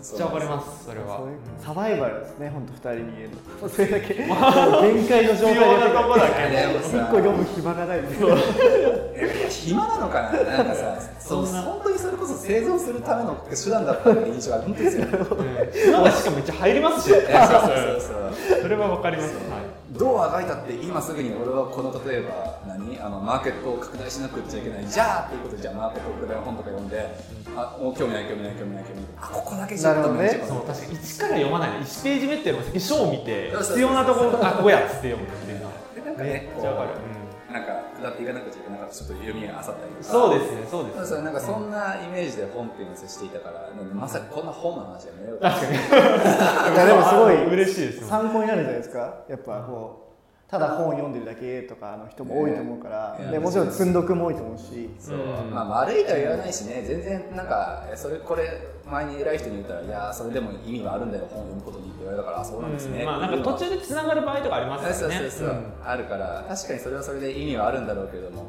[0.00, 1.20] っちゃわかりますそれは。
[1.62, 3.12] サバイバルですね本当二人に。
[3.12, 3.30] 言える
[3.62, 4.28] のそれだけ限
[5.08, 8.02] 界の状態で必要なとこだけ一個読む暇がない。
[8.02, 8.36] ですよ
[9.50, 10.32] 暇なのかな。
[10.32, 11.62] なんかさ そそんな。
[11.62, 15.06] 本当にそれこそ生存するための手段だったって印象が本当ですよ。
[15.86, 18.60] 今がしかめっちゃ入りますしいやそうそうそう。
[18.62, 19.98] それはわかります、はい。
[19.98, 22.98] どうあがいたって今すぐに俺はこの例えば何？
[23.00, 24.86] あのマーケットを拡大しなくちゃいけない。
[24.86, 27.06] じゃあっていうことでじゃあマーケットを拡大の本とか読んで
[27.56, 29.04] あもう興味ない興味ない興味ない興味ない。
[29.20, 35.66] あここだけちょっとなるほどねそう確かに1から読まないで1ページ目っていうのも先章を見て必要なところあここやっつって読むっていうの。
[35.66, 36.98] はでなんかねちゃわかる、
[37.52, 40.04] なんか下っていかなくちゃいけなかったちょっと読みがあさったりとか。
[40.04, 49.24] そうですねそうですそうそうなんかそんなイメージで本っていうのを接していたから、まさかこんな本の話やめようと確かにいやでもすごい嬉しいですよ参考になるじゃないですか。
[49.28, 50.10] やっぱこう
[50.50, 54.90] ただ本を読んでるだけとかの人も多いと思うから、もちろん積んどくも多いと思うし。
[54.98, 55.16] そう。
[55.16, 55.54] うん。
[55.54, 56.82] まあ悪いとは言わないしね。
[56.84, 63.06] 全然なんかえそれこれ前に偉い人に言ったらいやそれでも意味があるんだよ本を読むことにって言われたからあそうなんですね、うん。
[63.06, 65.48] まあなんか途中でつながる場合とかありますそうからねそうそう。
[65.48, 68.46] そう、あるから確かにそれはそれで意味はあるんだろうけれども。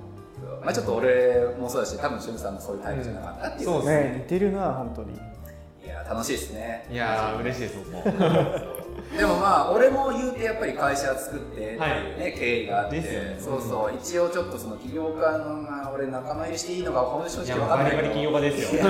[0.64, 4.16] まあちょっと俺もそうだし多分しゅんさんもそういうタイプじゃなかったっていう、そうですね。
[4.24, 5.14] 似てるな本当に。
[5.14, 6.88] いや楽しいですね。
[6.92, 8.14] いやー嬉しいです僕も
[9.18, 12.34] でもまあ俺も言うてやっぱり会社作ってっていうね、はい。
[12.34, 13.38] 経緯があって、ね。
[13.40, 13.96] そうそう。
[13.96, 18.14] 一応ちょっとその起業家の、まあ、俺仲間入りしていいのか本正直分かんないけど。
[18.14, 18.84] 起業家ですよ。
[18.84, 18.88] そ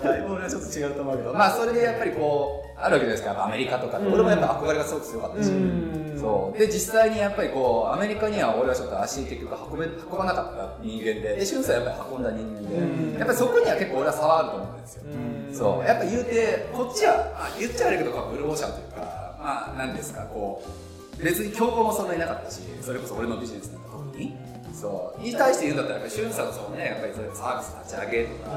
[0.00, 1.32] うだいぶ俺はちょっと違うと思うけど。
[1.34, 3.28] まあそれでやっぱりこうあるわけですか。
[3.28, 4.06] やっぱアメリカとかって。
[4.08, 6.18] 俺もやっぱ憧れがすごく強かったし、うん。
[6.18, 6.58] そう。
[6.58, 13.18] で実際にやっぱりこうアメリカには俺はちょっと足結局運べ運ばなかった人間でで俊さんはやっぱり運んだ人間で、うん。
[13.18, 15.08] やっぱりそこには結構俺は差はあると思うんですよ、う
[15.52, 15.54] ん。
[15.54, 15.86] そう。
[15.86, 20.62] やっぱ言うてこっちはあ言っちゃ悪いけどブルーオーシャンというかまあ何ですかこ
[21.18, 24.34] う別に競合もそんなになかったしそれこそ俺のビジネスなんか特に
[24.72, 28.50] そうに対して言うんだったらやっぱり俊さんのそのねやっぱりそれサービス立ち上げとか、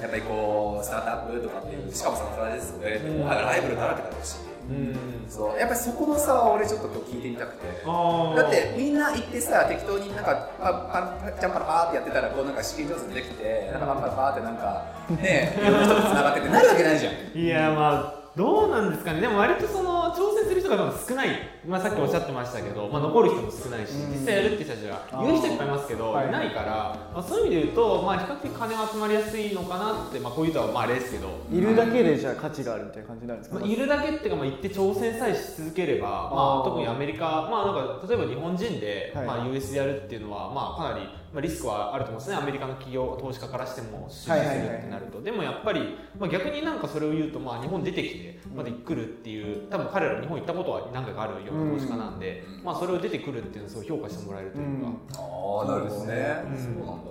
[0.00, 4.36] やっぱりこうスタートアップとかっていうしかもサンフランシスコで、うんライバルだらけだろうし、
[4.68, 4.96] うん。
[5.28, 7.68] そうやっぱりそこの差は俺ちょっと聞いてみたくて。
[7.84, 14.84] だってみんな行ってさ適当になんかパパパチャンパラパーってやってたらこうなんか資金調達できてなんかパンパラパーってなんか
[15.20, 17.38] ねいろんな人と繋がってってなるわけないじゃん。
[17.38, 19.20] いやまあどうなんですかね。
[19.20, 21.30] でも割とその挑戦する人が少ない、
[21.66, 24.12] まあ、さっきおっしゃってましたけど、まあ、残る人も少ないしうん。
[24.12, 26.28] 実際やるって人たちが言う人いっぱいいますけどはい。
[26.28, 39.26] いないから、まあ、そういう意味で言うと、まあ、比較的金は集まりやすいのかなって、まあ、こういう人はまああれですけど、いるだけでじゃあ価値があるみたいな感じになるんですか、まあ、いるだけっていうか、まあ、行って挑戦さえし続ければ、まあ、特にアメリカ、まあ、なんか例えば日本人で、はい。
[39.26, 42.36] まあ、US でやるっていうのは、まあ、かなり、まあ、リスクはあると思うんですね。
[42.36, 52.64] アメリカの企業投資家からしても出資するってなると、でもやっぱり、まあ、逆になんかそれを言うと、まあ、日本出てきてまで来るっていう多分彼ら日本行ったことは何回かあるような投資家なんで、うん。
[52.64, 54.86] まあ、それを出てくるっていうのをすごい評価してもらえるというか。
[54.86, 54.94] うん。
[54.94, 56.56] ああなるほどね、うん。
[56.56, 57.10] そうなんだ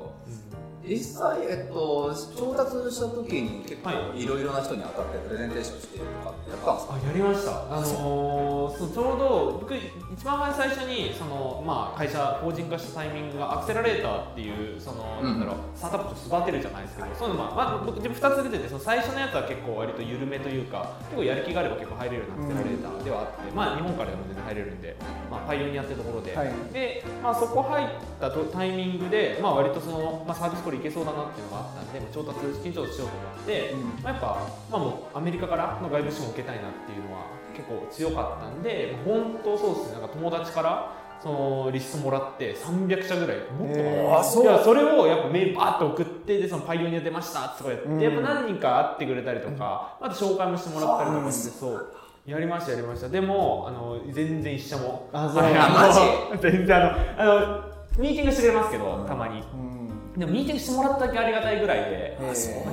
[0.87, 4.25] 実際、えっと、調達した時に結構はい。
[4.25, 6.95] ろいろな人に当たってプレゼンテーションしてとかやったんですか？
[6.95, 14.47] あやりました、あのー、そのちょうど僕一番最初にその、まあ、会社法人化したタイミングがアクセラレーターってい
[14.77, 15.27] うその、うん。
[15.27, 17.31] なんだろうスタートアップを育てるじゃないですけど、そうい。
[17.31, 24.95] うのまあ、まあ、僕自分2つ出ててその最初のやつは結構割と緩めというか結構やる気があれば結構入れるようなアクセラレーターではあって、まあ、日本からでも全然入れるんで、
[25.31, 26.51] まあ、パイオニアってところで、はい。
[26.73, 27.87] で、まあ、そこ入っ
[28.19, 33.81] たとタイミングで、まあ、割とその、まあ、サービスこれいけそうだなっていうのがあったんで、まあ調達資金調達しようと思って、うん。
[34.03, 34.27] まあ、やっぱ、
[34.71, 39.99] まあ、もうアメリカからの外部資本を受けたいなっていうのは結構強かったんで本当そうですね。
[39.99, 44.43] なんか友達からそのリストもらって300社ぐらいもっとかな、へーあそう。
[44.43, 47.99] いやそれをやっぱメールバーって送ってでそのパイオニア出ましたとかやって、うん。
[47.99, 51.93] やっぱ何人か会ってくれたりとか、あと紹介もしてもらったりとかして、そう
[52.27, 53.09] やりましたやりました。
[53.09, 55.43] でもあの全然一社もあそう。
[55.43, 55.55] はい。
[55.55, 55.65] あ
[56.31, 57.63] あの全然あのあの
[57.97, 59.39] ミーティングしてくれますけどたまに。
[59.39, 59.76] うん
[60.17, 62.17] でもミーティングしてもらっただけありがたいぐらいで、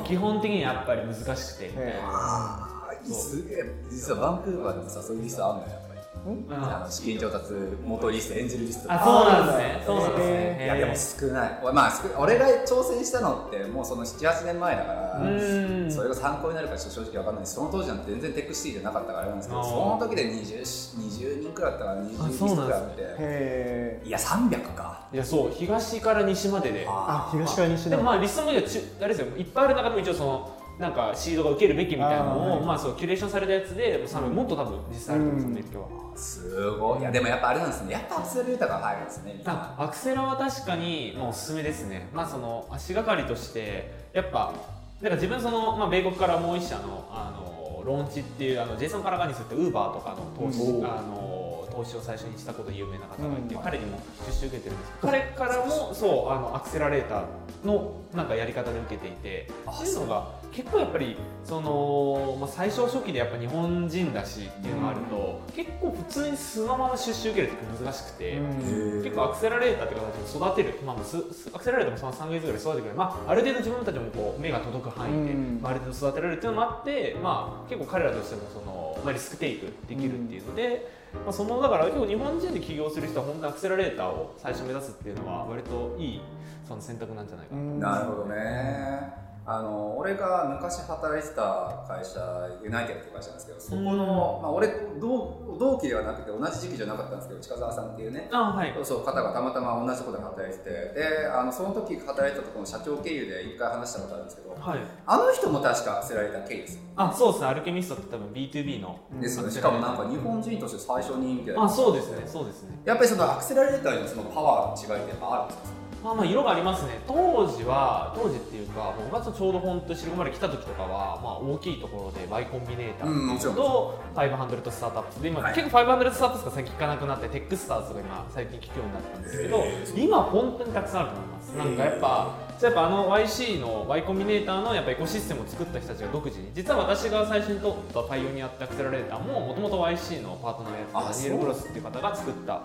[0.06, 1.92] 基本的にはやっぱり難しくてみたいな。
[2.04, 6.00] あーすげえ実はバンクーバーでもさそういうリストあるのよやっぱり。
[6.48, 7.52] あの資金調達
[7.84, 9.82] 元リストエンジェルリストあ、そうなんですね。
[9.84, 10.64] そうなんですね。
[10.64, 11.60] いやでも少ない。
[11.62, 15.92] 俺,、まあ、少俺が挑戦したのってもうその78年前だからうん。
[15.92, 23.02] それが参考になるかちょっと正直わかんないしその当時なんて全然テックシティじゃなかったからあれなんですけどその時で 20, 20人くらいだったから20あ人くらいあって。
[23.18, 26.84] へいや300かいやそう東から西までで。
[26.88, 29.26] あ東から西でもままあリストもあれですよ。
[29.36, 37.00] いっぱいある中でも一応そのなんかシードが受けるべきみたいなのをまあそうキュレーションされたやつでさらにもっと多分実際あると思うんですけど、すごい。
[37.00, 37.92] いやでもやっぱあれなんですね。
[37.92, 39.42] やっぱアクセルレーターが入るんですね。
[39.46, 42.08] アクセラは確かにまあおすすめですね。
[42.12, 44.52] まあその足がかりとしてやっぱ
[45.00, 50.84] なんか自分その、まあ、米国からもう一社のあのローンチっていうあのジェイソン・カラガニスってウーバーとかの投資、うん。
[50.84, 51.33] あの
[51.74, 53.62] 投資を最初にしたことで有名な方がいて、うん。
[53.62, 55.12] 彼にも出資受けてるんですけど。
[55.12, 55.92] 彼からも？
[55.94, 59.14] そうあのアクセラレーターのなんかやり方で受けていて。
[59.14, 68.38] っていうのが結構やっぱりその、まあ、最初初期でやっぱ日本人だしっていうのがあると、結構普通にそのまま出資受けるって難しくて。
[68.38, 69.02] うん。
[69.02, 75.58] 結構アクセラレーターって形で育てる、まあ、アクセラレーターもその3ヶ月ぐらい育ててくれる、まあ、ある程度自分たちもこう目が届く範囲で、うん。
[75.60, 86.20] まあ、ある程度育てられるっていうのもあって、まあ、結構彼らとしてもその、まあ、リスクテイクできるっていうので、まあ、そのだから結構日本人で起業する人は本当にアクセラレーターを最初目指すっていうのは割といい
[86.66, 87.98] その選択なんじゃないかな。
[87.98, 89.14] なるほどね
[89.46, 98.28] あの俺が昔働いてた会社ユナイテッドって会社なんですけどそこの、まあ、俺同同期ではなくて同じ時期じゃなかったんですけど近澤さんっていうね。
[98.32, 98.72] あはい。
[98.74, 106.80] そうそう方がたまたま同じところで働いててであのその時働いてたところの社長経由で一回話したことあるんですけどはい、あの人も確かアクセラレーター経由ですよ。
[106.96, 107.40] あそうです。
[107.42, 108.98] ねアルケミストって多分 B2B の。
[109.20, 109.38] です。
[109.40, 112.22] よねしかもなんか日本人として最初にみたいなあそうですね。
[112.26, 112.80] そうですね。
[112.86, 115.83] やっぱりそのアクセラレーターにそのパワーの違いってやっぱあるんですか？
[116.04, 117.00] まあまあ色がありますね。
[117.08, 117.14] 当
[117.46, 125.54] 時は当時っていうか僕がちょうど本当シリコンバレー来た時とかは、まあ、大きいところで Y コンビネーターと500スタートアップで今、はい。
[125.54, 129.64] 結構500スタートアップが最近聞かなくなってテックスターズが今最近聞くようになったんですけど
[129.96, 131.48] 今本当にたくさんあると思います。
[131.56, 136.50] なんかやっぱやっぱあの YC の Y コンビネーターのやっぱエコシステムを作った人たちが独自に。
[136.54, 142.58] 実は私が最初に取ったパイオニアってアクセラレーターももともと YC のパートナーやあってたダニエル・クロスっていう方が作ったあ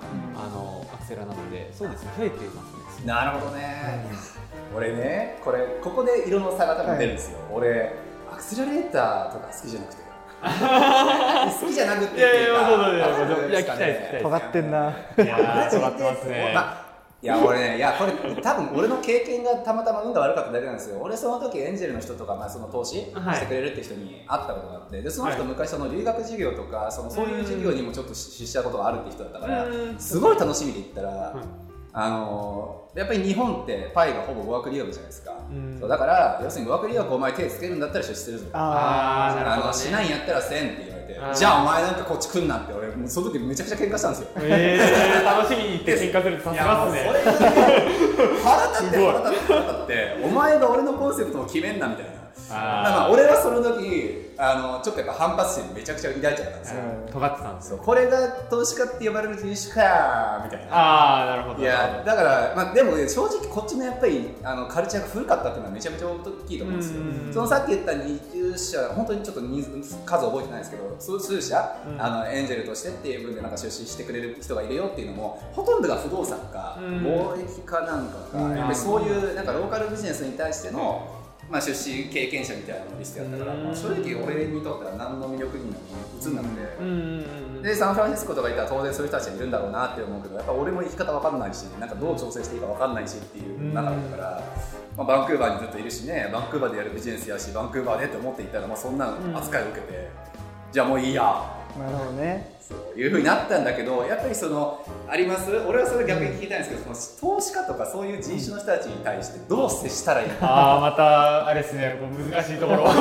[0.53, 3.05] のアクセラなのでそうですね増えていますね。
[3.05, 4.05] なるほどね、
[4.75, 7.93] 俺ねこれここで色の差が多分出るんですよ、俺
[8.31, 10.09] アクセラレーターとか好きじゃなくて。
[11.59, 12.61] 好きじゃなくてっていうか。
[12.61, 14.21] いやいやそうそういやわかるいや聞きたいですかね聞きたい。
[14.21, 14.77] 尖ってんな。
[14.79, 16.51] いやー、 尖ってますね。
[16.55, 16.88] まあ
[17.21, 20.99] いや俺ねいやこれ多分俺の経験がたまたま運が悪かっただけなんですよ。
[21.01, 23.35] 俺その時エンジェルの人とか、まあ、その投資はい。
[23.35, 25.01] してくれるって人に会ったことがあって。
[25.01, 25.49] でその人はい。
[25.49, 29.99] 昔その留学授業とかそのそういう授業にもちょっと出資したことがあるって人だったからうん。
[29.99, 31.43] すごい楽しみで行ったら、ん
[31.91, 35.77] あのやっぱり日本ってパイがほぼ語学留学じゃないですか、うん。
[35.79, 39.41] そうだから要するに語学留学お前手つけるんだったら出資するぞああね。
[39.63, 40.88] あのしないんやったらせんって言われてあー
[41.33, 44.27] じゃあお前なんかこっち来んなって俺もうその時めちゃくちゃ喧嘩したんですよ。
[44.37, 47.03] えー、楽しみに行って喧嘩するさすがっすね。
[48.43, 50.17] 腹立って腹立って腹立って。
[50.23, 52.11] お前が俺のコンセプトを決めんなみたいな
[52.49, 57.11] まあまあ俺はその時あのちょっとやっぱ反発心めちゃくちゃ抱いちゃったんですよ、うん。
[57.11, 57.77] 尖ってたんですよ。
[57.77, 60.73] これが投資家って呼ばれる人種かみたいな。
[60.73, 61.61] ああ、なるほど。
[61.61, 67.01] いやだから、まあ、でもね正直こっちのやっぱりあのカルチャーが古かったっていうのはめちゃめちゃ大きいと思うんですよ。
[67.01, 67.33] うん。
[67.33, 72.01] そのさっき言った20社本当にちょっと人数数覚えてないですけど数数社、うん。
[72.01, 76.99] あのエンジェルとしてっていう分でなんか出資してくれる人がいるよっていうのもほとんどが不動産か、うん。
[76.99, 81.18] 貿易かなんかか、うんやっぱりそういうなんかローカルビジネスに対しての、
[81.49, 85.77] まあ、出資経験者みたいなのをリストやったから、うんまあ正直俺にとっては何の魅力にも
[86.23, 86.61] 映んなくて。
[86.79, 87.61] うん。
[87.61, 94.43] でサンフランシスコとか行ったら当然そういう人たちがいるんだろうなって思うけどやっぱ俺も生き方わかんないしなんかどう調整していいかわかんないしっていう中だったから、
[94.95, 100.09] まあ、バンクーバーにずっといるしねバンクーバーでやるビジネスやしバンクーバーでって思っていったら、まあ、そんな扱いを受けて、
[100.71, 101.23] じゃあもういいや
[101.77, 102.58] なるほどね。
[102.95, 105.49] いうふうになったんだけどやっぱりそのあります？
[105.67, 110.45] 俺はそれ逆に聞きたいんですけどその投資家とかそういう人種の人たちに対してどう接したらいいのか。
[110.45, 111.99] ああ、また、あれですね、
[112.31, 112.83] 難しいところ。
[112.83, 112.93] 俺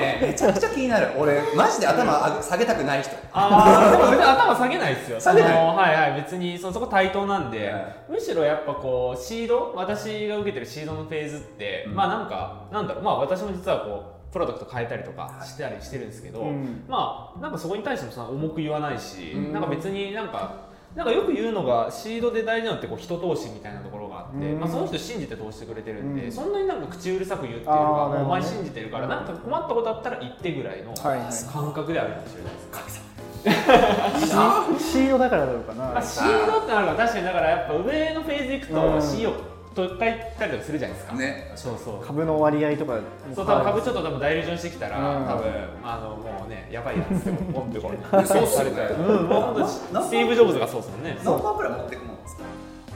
[0.00, 1.08] ねめちゃくちゃ気になる。
[1.18, 3.16] 俺マジで頭下げたくない人。
[3.32, 5.20] ああ、でも別に頭下げないですよ。
[5.20, 5.52] 下げない？
[5.52, 11.94] はいはい、別にそそこ対等なんで、はむしろやっぱこうシード、私が受けてるシードのフェーズって、うん。
[11.94, 16.84] まあなんかなんだろう、まあ私も実はこうプロダクト変えたりとかしたりしてるんですけど、うん。
[16.88, 19.52] まあなんかそこに対してもそ重く言わないし、うん。
[19.52, 20.68] なんか別になんか。
[20.96, 24.58] なんかよく言うのがシードで大事なのってこう人投資みたいなところがあって、うん。
[24.58, 26.32] まあ、その人信じて投資してくれてるんで、うん。
[26.32, 31.52] そんなになんか口うるさく言うっていうよお前信じてるからなんか困ったことあったら言ってぐらいのはいはい。
[31.52, 32.58] 感覚であるかもしれないで
[32.90, 33.08] す。
[34.92, 35.84] シードだからかな。
[35.84, 39.02] まあ、シードってなるから確かにだからやっぱ上のフェーズ行くとうん。
[39.02, 39.32] CEO
[39.78, 39.98] と書い
[40.38, 41.52] たりとかするじゃないですか、ね。
[41.54, 42.06] そうそう。
[42.06, 42.94] 株の割合とか。
[42.94, 43.00] も
[43.34, 45.26] そう多分株ちょっと多分ダイリュージョンしてきたら、うん。
[45.26, 45.52] 多分
[45.84, 48.82] あのもうねやばいやつってポンってこうそうっすよね。
[48.98, 51.18] うんもうスティーブ・ジョブズがそうですもんね。
[51.24, 52.42] 何パーくらい持ってくもんですか？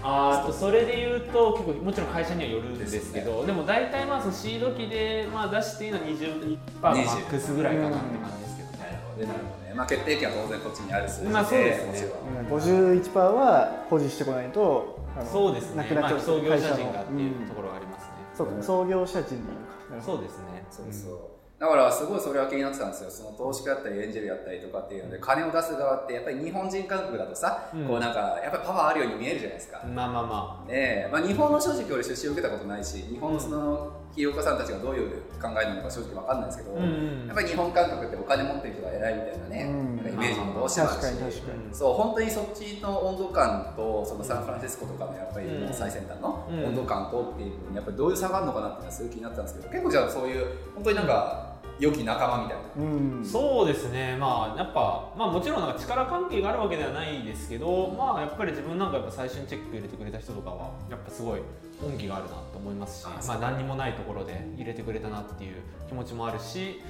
[0.05, 11.87] あーとそれで言うと結構もちろん会社にはよるんですけどでも大体まあそのシード期でまあ出していいのは20%マックスぐらいかなって感じですけどね、でなるとね、まあ、決定権は当然こっちにある数字で、まあそうですね。
[12.49, 15.83] もちろんうん51%は保持してこないとあのそうですね。
[15.83, 20.05] なくなっちゃう、まあ、創業者人がっていううんところがありますね、そうか創業者人でいいのか。
[20.05, 20.65] そうですね。
[20.71, 21.11] そうそ
[21.59, 23.11] う、だからすごいそれは気になってたんですよ。
[23.11, 27.87] その投資家やったりエンジェルやったりとかっていうので金を出す側ってやっぱり日本人感覚だとさ、うん。
[27.87, 31.09] こうなんかやっぱりパワーあるように見えるじゃないですか、まあまあまねえ。
[31.13, 37.27] まあ、日本の正直俺出資を受けたことないし日本のその起業家さんたちがどういう考えなのか正直わかんないですけど、あうんうん。
[37.27, 39.97] やっぱり日本感覚ってお金持ってる人が偉いみたいなね、うん。
[39.97, 41.01] なイメージもどうしてもある
[41.33, 46.65] しそう本当にそっちの温度感とそのサンフランシスコとかのやっぱり最先端のうん。
[46.67, 51.52] 温度感とっていう部分やっぱりどういう差があるのかなっていうのはすごい気になったんですけど結構じゃあそういう本当になんか
[51.83, 52.63] 良き仲間みたいな。
[52.77, 53.25] うん。
[53.25, 54.17] そうですね。
[54.19, 61.41] まあやっぱまあもちろんなんか力関係があるわけではないですけどまあやっぱり自分なんかやっぱ最初にチェック入れてくれた人とかはやっぱすごい
[61.85, 65.57] 恩義があるなと思いますしあまあ何にもないところで入れてくれたなっていう
[65.89, 66.81] 気持ちもあるし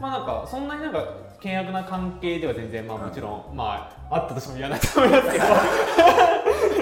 [0.00, 1.04] まあなんかそんなになんか
[1.42, 5.44] 険悪な関係では全然まあもちろんまああったとしても嫌なと思いますけど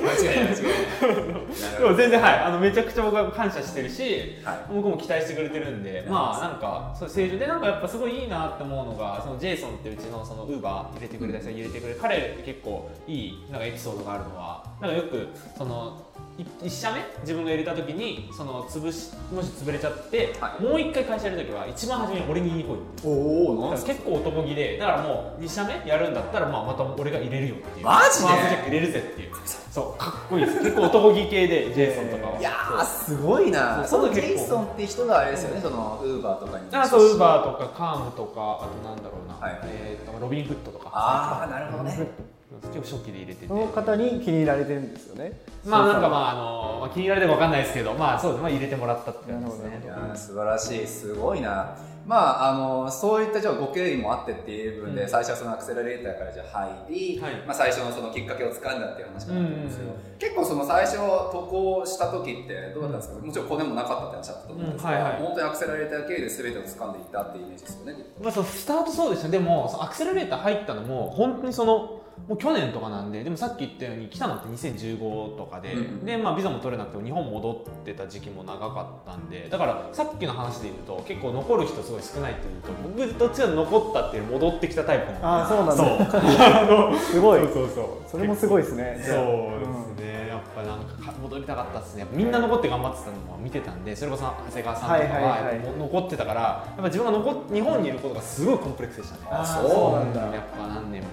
[0.07, 1.79] 間違いない間違いない。
[1.79, 4.75] でも全然はいあのめちゃくちゃ僕は感謝してるし、はい。
[4.75, 7.39] 僕も期待してくれてるんでまあなんかそう成長。
[7.39, 16.03] でなんかやっぱすごいいいなって思うのがそのジェイソンってうちのそのウーバー入れてくれた人が入れてくれる彼って結構いいなんかエピソードがあるのはなんかよくその
[16.39, 17.01] い一社目？
[17.23, 20.63] 自分が入れた時にその潰しもし潰れちゃって、はい。
[20.63, 27.87] もう一回会社やる時は一番初めに俺に言いに来いっておお結構男気でだからもう2社目やるんだったら、まあ、また俺が入れるよっていう。
[27.87, 28.27] マジで？
[28.27, 29.33] ファーストチェック入れるぜっていう。
[29.71, 30.59] そうかっこいいです。
[30.61, 33.83] 結構男気系でジェイソンとかは、いやーすごいな。
[33.87, 36.67] そのジェイソンって人があれですよねそのウーバーとかに。
[36.71, 40.91] あとウーバーとかカームとかあとなんだろうな、はいえー、とロビンフットとか。
[40.93, 42.36] ああなるほどね
[42.73, 43.49] 結構初期で入れてて。
[43.49, 45.33] その方に気に入られてるんですよね。
[45.65, 49.81] まあなんかまああの、まあ、気に入られても分かんないですけどまあそうですまあ入れてもらったって感じですね。
[50.15, 51.77] 素晴らしいすごいな。
[52.07, 55.09] まああのそういったじゃあご経緯もあってっていう部分で、うん。
[55.09, 56.47] 最初はそのアクセラレーターからじゃあ
[56.89, 57.35] 入り、はい。
[57.47, 65.23] まあ、最初のそのきっかけをつかんだっていう話かなと思うんですけど、うん結構その最初渡航した時ってどうだったんですか、もちろんコネもなかったって話だったと思うんですけど、うんはいはい。
[65.23, 85.27] 本当にアクセラレーター経由で全てを掴んでいったっていうイメージですよねまあ、そのスタートそうでしたでもアクセラレーター入ったのも本当にそのもう去年とかなんででもさっき言ったように来たのって2015とかで、うんで、まあ、ビザも取れなくても日本戻ってた時期も長かったんでだからさっきの話で言うと結構残る人すごい少ないっていうと僕どっちか残ったっていうより戻ってきたタイプなんで。
[85.27, 85.75] ああそうな
[86.91, 87.41] のすごい。
[87.41, 87.87] そうそうそう。
[88.11, 88.99] それもすごいですね。
[89.03, 92.01] そうですね、やっぱなんかか戻りたかったですね。
[92.01, 99.23] やっぱみんな残って頑張ってたのも見てたんでそれこそ長谷川さんとかは残ってたからやっぱ自分が残っ日本にいることがすごいコンプレックスでしたね。
[99.31, 100.21] ああそうそうなんだ。
[100.23, 101.09] やっぱ何年も、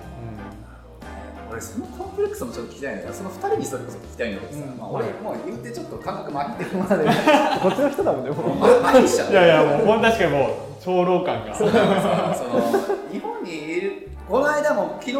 [1.53, 4.77] 俺そのコンプレックスもちょっと聞きたいんだけどその2人にそれこそ聞きたいんだけどさ、うん。
[4.77, 7.05] まあ、俺もう言ってちょっと感覚まひってる まあね
[7.61, 8.31] こっちの人だもんね。
[8.33, 10.49] もうま麻痺しちゃういやいやもう確かにもう
[10.83, 11.55] 長老感が。
[11.55, 11.65] そ
[13.11, 15.15] 日本にいるこの間も昨日ち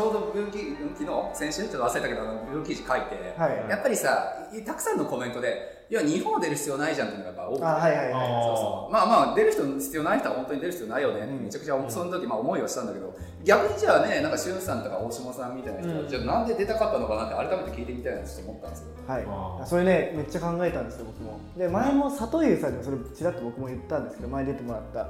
[0.00, 3.70] ょうど分岐昨日先週ちょっと忘れたけどあの分記事書いて、はい。
[3.70, 4.34] やっぱりさ
[4.66, 8.12] たくさんのコメントでいや日本出る必要ないじゃんっていうのがやっぱ多くてあはいはいはい。
[8.12, 8.92] そうそう。
[8.92, 11.20] まあまあ出る人必要ない人は本当に出る必要ないよね。
[11.20, 11.44] うん。
[11.44, 16.08] めちゃくちゃその時まあ思いはしたんだけど逆にじゃあねなんかしゅんさんとか大下さんみたいな人は、うん。
[16.08, 18.86] じゃあなんで出たかったのかなって改めて聞いてみたいなって思ったんですよ。
[19.06, 19.68] はい。
[19.68, 21.38] それねめっちゃ考えたんですよ僕も。
[21.56, 25.06] で前も里優さんにもそれちらっと僕も言ったんですけど前に出てもらった。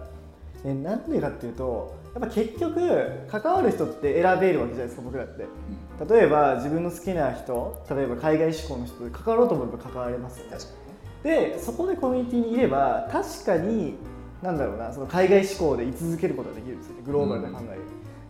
[0.65, 2.81] えなんでかっていうとやっぱ結局
[3.29, 5.47] 関わる人って選べるわけじゃないですか僕らって。
[6.09, 10.53] 例えば自分の好きな人例えば海外志向の人で関わろうと思えば関われますよね。
[10.53, 10.69] 確か
[11.23, 13.95] でそこでコミュニティにいれば確かに
[14.43, 17.03] なんだろうなその海外志向で居続けることができるんですよね。
[17.05, 17.65] グローバルな考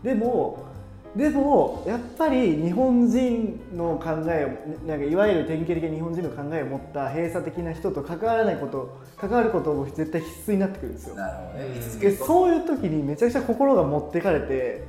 [0.02, 0.67] えで、でも
[1.16, 11.14] でもやっぱり日本人の考えをなんかいわゆる典型的な日本人の考えを持った閉鎖的な人と関わらないこと関わることも絶対必須になってくるんですよ。
[11.14, 12.10] になるほどね。
[12.16, 14.84] そういう時にめちゃくちゃ心が持ってかれて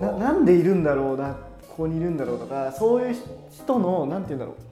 [0.00, 1.36] ななんでいるんだろうな
[1.68, 3.16] ここにいるんだろうとかそういう
[3.50, 4.67] 人のなんて言うんだろう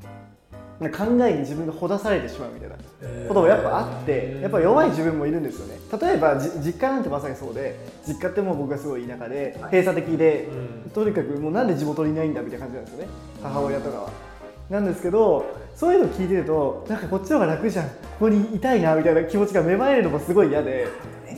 [0.79, 2.77] 考えに自分がほだされてしまうみたいな
[3.29, 5.79] ことがやっぱあってやっぱ弱い自分もいるんですよね。
[6.01, 9.71] 例えばじ実家なんてまさにそうで実家ってもう僕がすごい田舎ではい。
[9.71, 10.49] 閉鎖的で
[10.85, 10.91] うん。
[10.91, 13.09] とにかくもうなんで地元にいないんだみたいな感じなんですよね。
[13.43, 14.11] 母親とかは。
[14.69, 15.45] なんですけど
[15.77, 17.87] そういうの聞いてるとなんかこっちの方が楽じゃん。
[17.87, 20.89] ここにいたいなみたいな気持ちが芽生えるのもすごい嫌で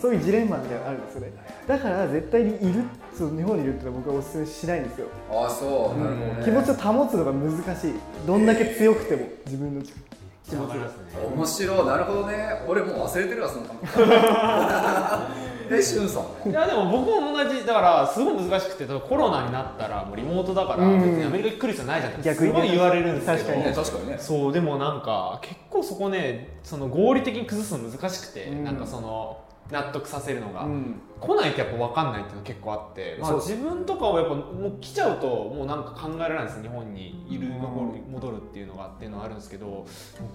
[0.00, 1.32] そういうジレンマみたいなのがあるんですよね。
[1.66, 6.42] だから絶対にいるそう日本にいるっていうのは僕はお勧めしないんですよ、ああそう、なるほどね。
[6.44, 7.94] 気持ちを保つのが難しい。
[8.28, 9.92] どんだけ強くても自分の気
[10.48, 10.74] 気持ちが。
[10.76, 10.80] ね
[11.34, 11.86] 面白い。
[11.86, 12.62] なるほどね。
[12.68, 14.02] 俺もう忘れてるわその感覚
[15.70, 16.50] えしゅんさん。
[16.50, 21.00] いやでも僕も同じだからすごい難しくてコロナになったらもうリモートだからうん。
[21.00, 22.60] 別にアメリカに来る必要ないじゃんって逆にね。
[22.60, 23.38] すごい言われるんですけど。
[23.38, 23.72] 確かにね。
[23.74, 24.16] 確かにね。
[24.18, 28.64] そうでもなんか結構そこねその合理的に崩すの難しくて、うん。
[28.64, 29.38] なんかその
[29.70, 31.00] 納得させるのが、うん。
[31.20, 37.18] 来ないとやっぱ分かんないっていうの結構あって、まあ、自分とかはやっぱもう来ちゃうともうなんか考えられないです日本に。
[37.28, 39.86] いる戻るっていうのがっていうのはあるんですけど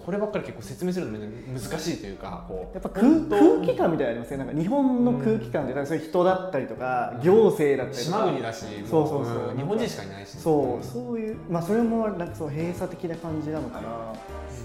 [0.06, 8.18] こればっかり結構説明するの難しいというかこうやっぱ空空気感みたいなのありますねなんか日本の空気感ってそういう人だったりとか行政だったりとか。
[8.20, 9.58] 島国だしそうそうそうん。
[9.58, 10.38] 日本人しかいないし。
[10.38, 10.86] そう。
[10.86, 14.14] そういうまあそれもなんかそう閉鎖的な感じなのかな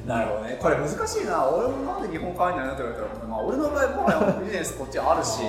[0.09, 0.59] なるほどね。
[0.59, 1.47] これ難しいな。
[1.47, 5.45] 俺もなんで日本帰んないのって言われたら、まあ、俺の場合もはやビジネスこっちあるし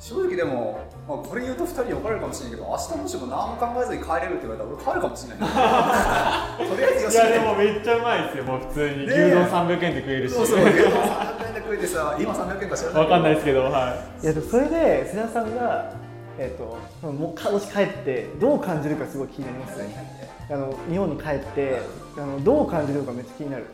[0.00, 5.38] 正直でも、まあ、これ言うと2人に怒られるかもしれないけど明日もしも何も考えずに帰れるって言われたら俺帰るかもしれない。
[6.64, 7.14] とりあえずよし。
[7.14, 8.44] いやでもめっちゃうまいですよ。
[8.44, 9.24] もう普通にねえ。
[9.28, 10.34] 牛丼300円で食えるし。
[10.34, 14.24] そうそう300円で食えてさ今300円か知らないわかんないですけどはい。
[14.24, 15.92] いやそれで須田さんが
[16.38, 16.58] えっ、
[17.02, 19.78] ともうかもし帰ってどう感じるかすごい気になります。
[19.78, 21.80] ねあの日本に帰って
[22.18, 23.66] あのどう感じるのかめっちゃ気になる。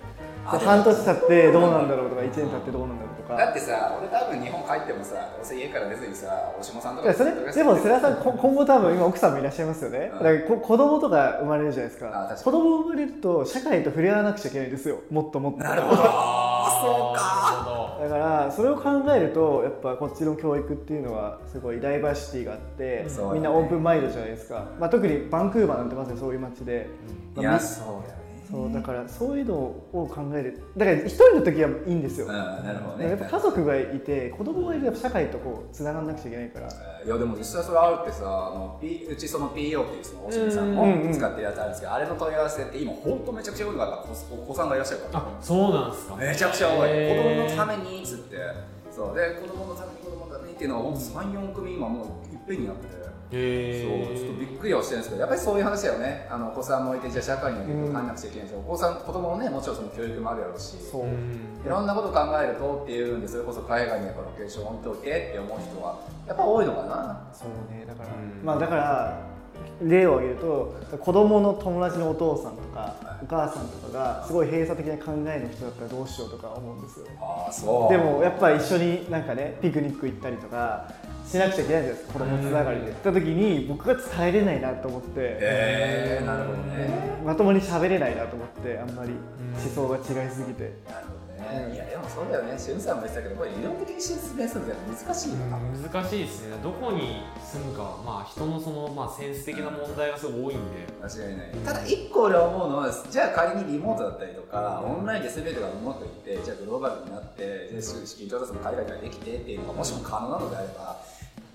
[0.45, 3.37] 半年経ってどうなんだろうとか1年経ってどうなんだろうとか。
[3.37, 10.19] だってさ俺多分日本帰ってもさどうせ家から出ずにさおしもさんとかそれでも世良さんこ今後多分今奥さんもいらっしゃいますよね、うん。
[10.19, 12.11] だからこ子供とか生まれるじゃないですか。
[12.11, 12.43] かに。
[12.43, 15.01] 子供生まれると社会と触れ合わなくちゃいけないんですよ。
[15.11, 15.59] もっともっと。
[15.59, 16.40] なるほど
[16.71, 26.89] そうかだからそれを考えるとやっぱこっちの教育っていうのはすごいダイバーシティがあって、みんなオープンマインドじゃないですか、まあ、特にバンクーバーなんてまさにそういう街で、
[27.37, 28.20] いまあみやそうだ
[28.51, 30.63] そうだからそういうのを考える。
[30.77, 33.11] だから一人の時はいいんですよ、うんなるほどね。
[33.11, 36.69] やっぱ家族がいて子供がいるとやっぱ社会とこうつながんなくちゃいけないから。
[36.69, 45.19] いやでも実際それあるってさあの、P、うちその PO っていうそのおしみさんも使ってるやつあるんですけど、あれの問い合わせって今本当めちゃくちゃ多いのがお子さんがいらっしゃるから。
[45.21, 46.17] あそうなんですか。
[46.17, 46.89] めちゃくちゃ多い。
[46.91, 48.37] 子供のためにっつって。
[48.91, 49.15] そう。
[49.17, 52.97] で子供のために子供のためにっていうのは本当34組今もういっぺんになってて。
[52.97, 53.00] へ
[53.31, 56.27] そうちょっとびっくりはしてるんですけどやっぱりそういう話だよね。
[56.29, 58.97] あのお子さんもいてじゃあ社会に入らなくちゃいけないし、お子さん。
[58.97, 60.77] 子供もねもちろんその教育もあるやろうし。
[60.91, 61.07] そう。
[61.07, 67.29] いろんなこと考えるとっていうんでそれこそ海外にやっぱロケーション置いといてって思う人はやっぱ多いのかな。
[67.33, 67.85] そうね。
[67.87, 68.45] だから、うん。
[68.45, 69.31] まあだから
[69.83, 77.07] 例を挙げると子供の友達のお父さんとかお母さんとかがすごい閉鎖的な考えの人だったらどうしようとか思うんですよ。
[77.21, 77.93] ああそう。
[77.93, 80.91] でもやっぱり一緒になんかねピクニック行ったりとか
[81.31, 82.87] しなくちゃいけないじゃないですか子供つながりで。
[82.87, 86.91] 行った時に僕が伝えれないなと思って、へえなるほどね。
[87.25, 89.13] まともに喋れないなと思ってあんまり。
[89.51, 90.75] 思想が違いすぎて。
[90.89, 91.13] なるほ
[91.43, 91.75] どね。
[91.75, 92.59] いやでもそうだよね。
[92.59, 96.57] しゅんさんも言ってたけどこれ理論的に説明するのって難しいよな、難しいですね。
[96.63, 97.83] どこに住むか。
[97.83, 100.87] はまあ人のそのまあセンス的な問題がすごい多いんで。
[101.03, 101.51] 間違いない。
[101.65, 110.97] ただ一個俺は思うのはじゃあ仮にリモートだったりとかオンラインで全てがうまくいってじゃあグローバルになってで資金調達も海外からできてっていうのがもしも可能なのであれば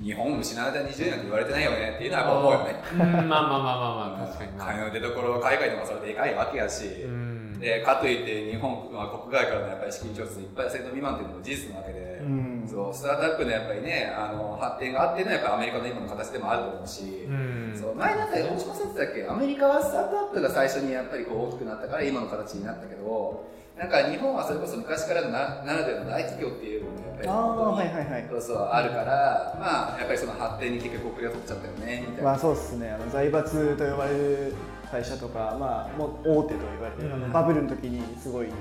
[0.01, 2.75] 日本を失われた20年なんて言われてないよねっていうのは思うよね。
[2.93, 2.99] うん。
[2.99, 4.51] まあまあまあまあまあ確かに。
[4.59, 7.59] 金の出所は海外でもそれでかいわけやし、うん。
[7.59, 12.67] でかといって日本は国外からのやっぱり資金調達1%未満っていうのも事実なわけで、うん。
[12.67, 17.73] そうスタートアップのやっぱりねあの発展があってのやっぱアメリカの今の形でもあると思うし、うん。
[17.79, 19.27] そう前なんか大島さんって言ってたっけ？
[19.31, 28.27] アメリカはスタートアップが最初にやっぱりこう大きくなったから今の形になったけどなんか日本はそれこそ昔からのなならではの大企業っていうのもやっぱりああ本当にはいはいはい。
[28.29, 32.89] そうそうあるからまあやっぱりその発展に結局国が取っちゃったよねみたいな、まあそうですね。
[32.91, 34.53] あの財閥と呼ばれる
[34.91, 37.31] 会社とか、まあ、もう大手と言われてうん。
[37.31, 38.53] バブルの時にすごいうん。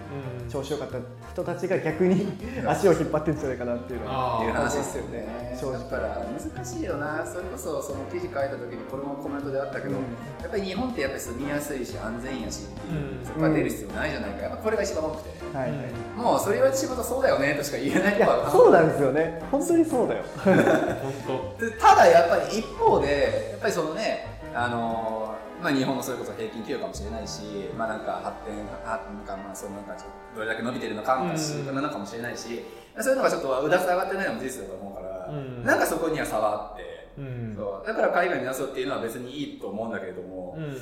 [0.49, 0.99] 調子よかった
[1.33, 2.27] 人たちが逆に
[2.67, 5.59] 足を引っ張ってるんじゃないかなっていうのはあっていう話ですよね。
[5.61, 7.25] 正直だから難しいよな。
[7.27, 10.03] それこそその記事書いた時にこれもコメントであったけど、うん。
[10.43, 13.27] やっぱり日本ってやっぱり住みやすいし安全やしっていう、うん。
[13.27, 14.43] そこから出る必要ないじゃないか。
[14.43, 15.81] やっぱこれが一番多くて、はい、はい
[16.17, 19.43] もうそれ言われてしまうとそうだよねとしか言えないいやそうなんですよね。
[19.51, 20.25] 本当にそうだよ。
[20.45, 27.41] 本でただやっぱり一方でやっぱりそのねあのーまあ、日本のそれこそ平均給与かもしれないし、
[27.75, 28.53] まあ、なんか発展
[28.85, 31.75] はなんかまあそのなんかちょっとどれだけ伸びてるのかもし,、うん。
[31.75, 32.61] なのかもしれないし
[33.01, 35.65] そういうのがちょっとうだつ上がってないのも事実だと思うから、うん。
[35.65, 37.55] なんかそこには差があって、当うん。
[37.57, 37.87] そう。
[37.87, 40.77] だから海外に出そうっていうのは別にいいと思うんだけれども、うん。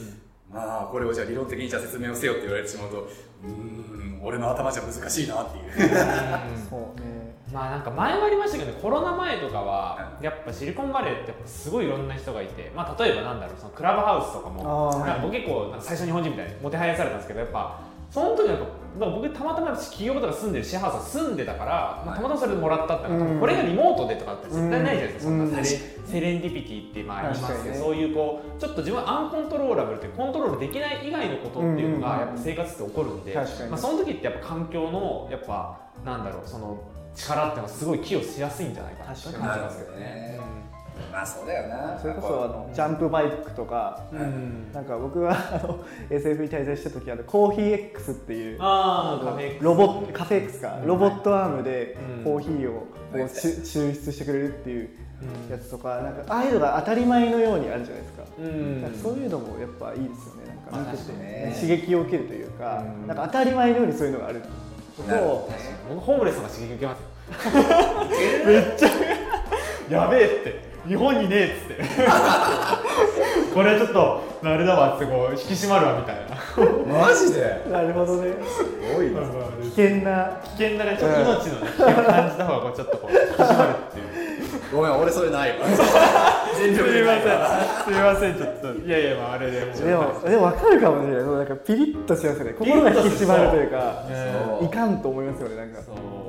[0.53, 3.09] まあこれをじゃあ理論的にじゃあ説明をせよって言われてしまうと
[3.45, 5.89] うーん俺の頭じゃ難しいなっていう。
[6.69, 7.12] そうね
[7.53, 14.99] まあなんか前もありましたけどねコロナ前とかはやっぱシリコンバレーってやっぱすごいいろんな人がいて、まあ、例えばなんだろうそのクラブハウスとかもあー。
[15.07, 17.81] なんか僕結構なんか最初日本人みたいにもてはやされたんですけどやっぱ
[18.13, 18.67] その時なんか
[19.01, 23.41] まあ僕たまたま企業とか住んでるシェアハウス住んでたから、まあ、たまたまそれでもらったってうん。
[23.41, 25.39] これがリモートでとかって絶対ないじゃないですか、うん。
[25.49, 27.81] そんなセレセレンディピティってまあ言いますけど、ね。
[27.81, 36.83] そういうこうちょっと自分はアンコントローラブルってコントロールできない以外のことっていうのがうんやっぱ生活って起こるんで、確かにまあ、その時ってやっぱ環境のやっぱなんだろうその
[37.15, 40.39] 力っていうのはすごい寄与しやすいんじゃないかなって感じますけどね。
[41.13, 41.99] まあそうだよな。
[41.99, 44.73] それこそあのジャンプバイクとか、うん。
[44.73, 50.81] なんか僕はあの SF に滞在した時あのコーヒー X っていうああカフェロボットカフェ X か。
[50.85, 52.25] ロボットアームでうん。
[52.25, 53.25] コーヒーをこううん。
[53.27, 54.91] 抽抽出してくれるっていう
[55.49, 55.53] うん。
[55.53, 58.83] やつとかなんかああいうのが当たり前のようにあるじゃないですか,、うん。
[58.83, 60.59] かそういうのもやっぱいいですよね。
[60.73, 61.57] なんか見てて、ね。
[61.61, 63.07] 刺激を受けるというか、うん。
[63.07, 64.41] なんか当たり前のようにそういうのがある
[64.97, 65.15] こと
[66.01, 67.13] ホームレスが刺激受けますよ。
[68.47, 68.89] めっちゃ
[69.91, 71.83] やべえって日本にねえっつって。
[73.55, 77.01] これちょっとあれだわってこう引き締まるわみたいな。
[77.01, 77.63] マジで？
[77.71, 78.33] なるほどね。
[78.43, 78.65] す
[78.97, 79.21] ごいな
[79.63, 80.41] 危険な。
[80.43, 84.07] 危険だねちょっと命のね危険を感じた方がこうちょっとこう引き締まるっていう。
[84.75, 85.67] ごめん俺それないわ。
[86.59, 87.49] 全力すみまでないわ。
[87.79, 88.87] せんすみませんちょっと。
[88.87, 89.67] いやいやまああれでも。
[89.73, 91.25] うでもでも分かるかもしれない。
[91.25, 92.55] なんかピリッとしますよね。
[92.59, 93.77] 心が引き締まるというか
[94.09, 94.67] ねそう。
[94.67, 95.81] いかんと思いますよねなんか。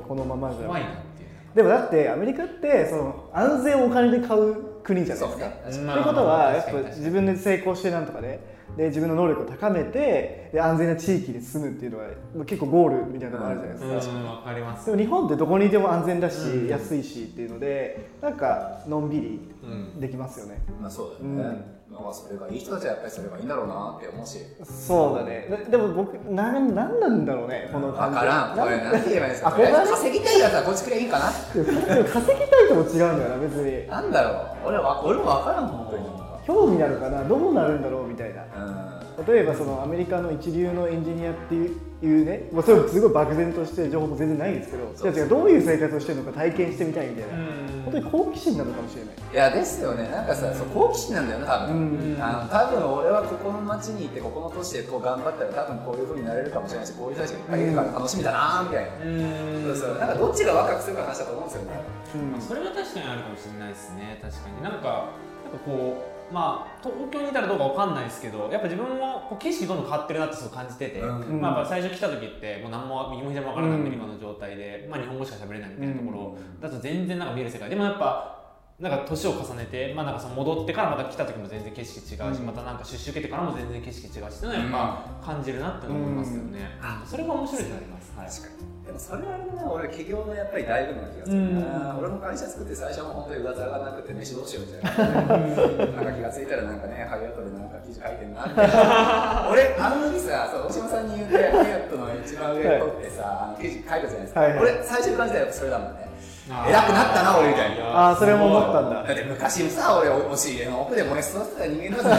[0.06, 0.66] このままじゃ。
[0.66, 0.88] 怖いな
[1.54, 5.50] でもだってアメリカってその安全をお金で買う国じゃないですか。
[5.94, 8.40] ということはやっぱ自分で成功してなんとかね
[8.76, 11.98] で自分の能力を高めてで安全な地域で住むっていうの
[12.40, 14.14] が結構ゴールみたいなのがあるじゃないですか。
[14.16, 14.86] うんわかります。
[14.86, 16.68] でも日本ってどこにいても安全だし、うん。
[16.68, 20.60] 安いしっていうのでなんかのんびりうんできますよね。
[20.80, 24.38] まあそうだよね、まあそれがいい人たちはやっぱりそれがいいんだろうなって思うし。
[24.64, 25.46] そうだね。
[25.48, 28.18] ででも僕なんなんなんだろうねこの分感じ。
[28.18, 28.58] からん。
[28.58, 31.30] これな何て言えばいいんですか稼ぎたいやつはこっちくれいいんかな？
[31.54, 33.88] でも稼ぎたいとも違うんだよな別に。
[33.88, 34.30] なんだろ
[34.64, 34.68] う。
[34.68, 37.24] 俺は俺も分からん本当に興味なるかな？
[37.24, 38.06] どうなるんだろう？
[38.06, 38.44] みたいな。
[38.44, 39.26] うん。
[39.26, 41.68] 例えばそのアメリカの一流のエンジニアってい
[42.22, 47.82] うね、もうそれすごい漠然として情報も全然ないんですけど、どういう生活をしてるのか体験してみたいみたいな、うん。
[47.84, 49.14] 本当に好奇心なのかもしれない。
[49.32, 50.08] いやですよね。
[50.08, 52.22] なんかさ、そう好奇心なんだよね多分、うん。
[52.22, 59.62] あの多分俺はここの町にいてここの都市でこう頑張ったら多分こういう風になれるかもしれないしこういう人たちがいっぱいいるから楽しみだなみたいな、うん。
[59.62, 61.84] そうそうなんかどっちがワクワクするかの話だと思うんですよね
[62.34, 65.14] うんそれは確かにあるかもしれないですね確かになんか
[65.46, 71.40] なんかこうまあ東京にいたらどうかわかんないですけどやっぱ自分もこう景色どんどん変わってるなってすごい感じてて、うん。
[71.40, 77.68] まあ、やっぱ最初来た時ってもう何も右も左もわからないアうんメリカの状態で、まあ、日本語しか喋れないみたいなところだと全然なんか見える世界。
[77.70, 78.42] でもやっぱ
[78.80, 82.46] なんか年を重ねて、まあ、なんかその戻ってからまた来た時も全然景色違うし、うん。
[82.46, 86.58] またなんか出資受けてからも全然景色違うしっていうのはやっぱ感じるなって思いますよね、
[87.06, 88.26] それが面白いってあります、はい。
[88.26, 95.24] 確かにでもそれはあれだな俺起業のやっぱり大部分な気がするな、俺も会社作って最初は本当に上座がなくて飯どうしようみたいな。
[95.24, 104.60] なんか気がついたらなんかねハリアットでなんか記事書いてんなみたいな俺あの時さそう大島さんに言ってハリアットの一番上取ってさ、あの記事書いたじゃないですか、はいはい。
[104.60, 106.04] 俺最初に感じたらそれだもんね。
[106.44, 109.02] 偉くなったな俺みたいなああそれも思ったんだ。
[109.02, 112.10] だって昔さ俺押し入れの奥でもね育てた人間だぞ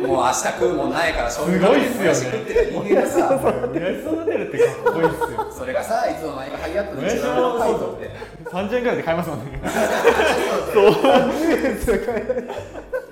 [0.00, 3.16] もう明日食うもんないから醤油かけてもやし食ってた人間がさ
[3.72, 5.52] 親父育てるってかっこいいっすよ。
[5.52, 8.10] それがさいつの間にかハリアットの一番上の回答って。
[8.50, 9.60] 30円ぐらいで買えますもんね。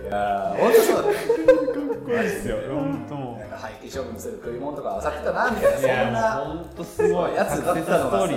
[0.03, 1.14] いやー本当そうだね。
[2.05, 5.78] こいいっすよ本当もなんか廃棄処分する食い物とか漁ってたなみたいな。
[5.78, 7.35] そんな本当すごい。
[7.35, 8.37] やつだったのがさい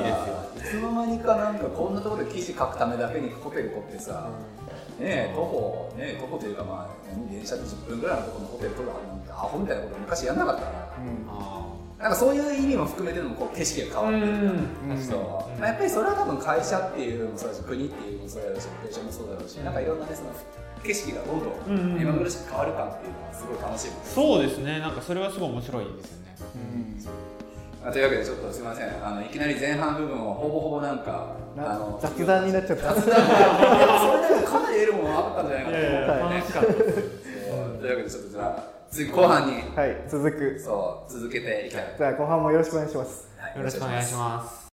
[0.62, 4.30] つの間にかなんかこんなところで記事書くためだけにホテル取ってさ、
[5.00, 10.96] ねえ徒歩ねえ徒歩というかまあ何電車で10分ぐらいのところのホテル取るなんてアホみたいなこと昔やんなかったから。
[11.30, 11.66] あ
[11.98, 14.52] なんかそういう意味も含めてのこう景色が変わってる
[14.90, 15.02] うん。
[15.02, 20.30] そうまあ、やっぱりそれは多分会社っていうのもそうだし国っていうのもそうだしロケーションもそうだろうしなんかいろんなねその
[20.84, 21.96] 景色がどんどうんうん。
[21.96, 24.80] ん目まぐるしく変わる感っていうのはすごい楽しいそうですね。
[24.80, 26.36] なんかそれはすごい面白いですよね。
[27.06, 27.35] ま
[27.86, 29.06] あというわけでちょっとすみません。
[29.06, 32.96] あのいきなり前半部分をほぼほぼなんかなあの雑談になっちゃった。
[32.96, 36.72] 雑談がいやそれでもかなり得るものがあったんじゃないかなと思ったで。
[36.72, 37.02] す
[37.48, 39.54] そうというわけでちょっとじゃあ次後半に。
[39.76, 40.60] はい続く。
[40.60, 43.30] そう続けていきたい、じゃあ後半もよろしくお願いします。
[43.38, 43.58] はい。
[43.58, 44.64] よろしくお願いします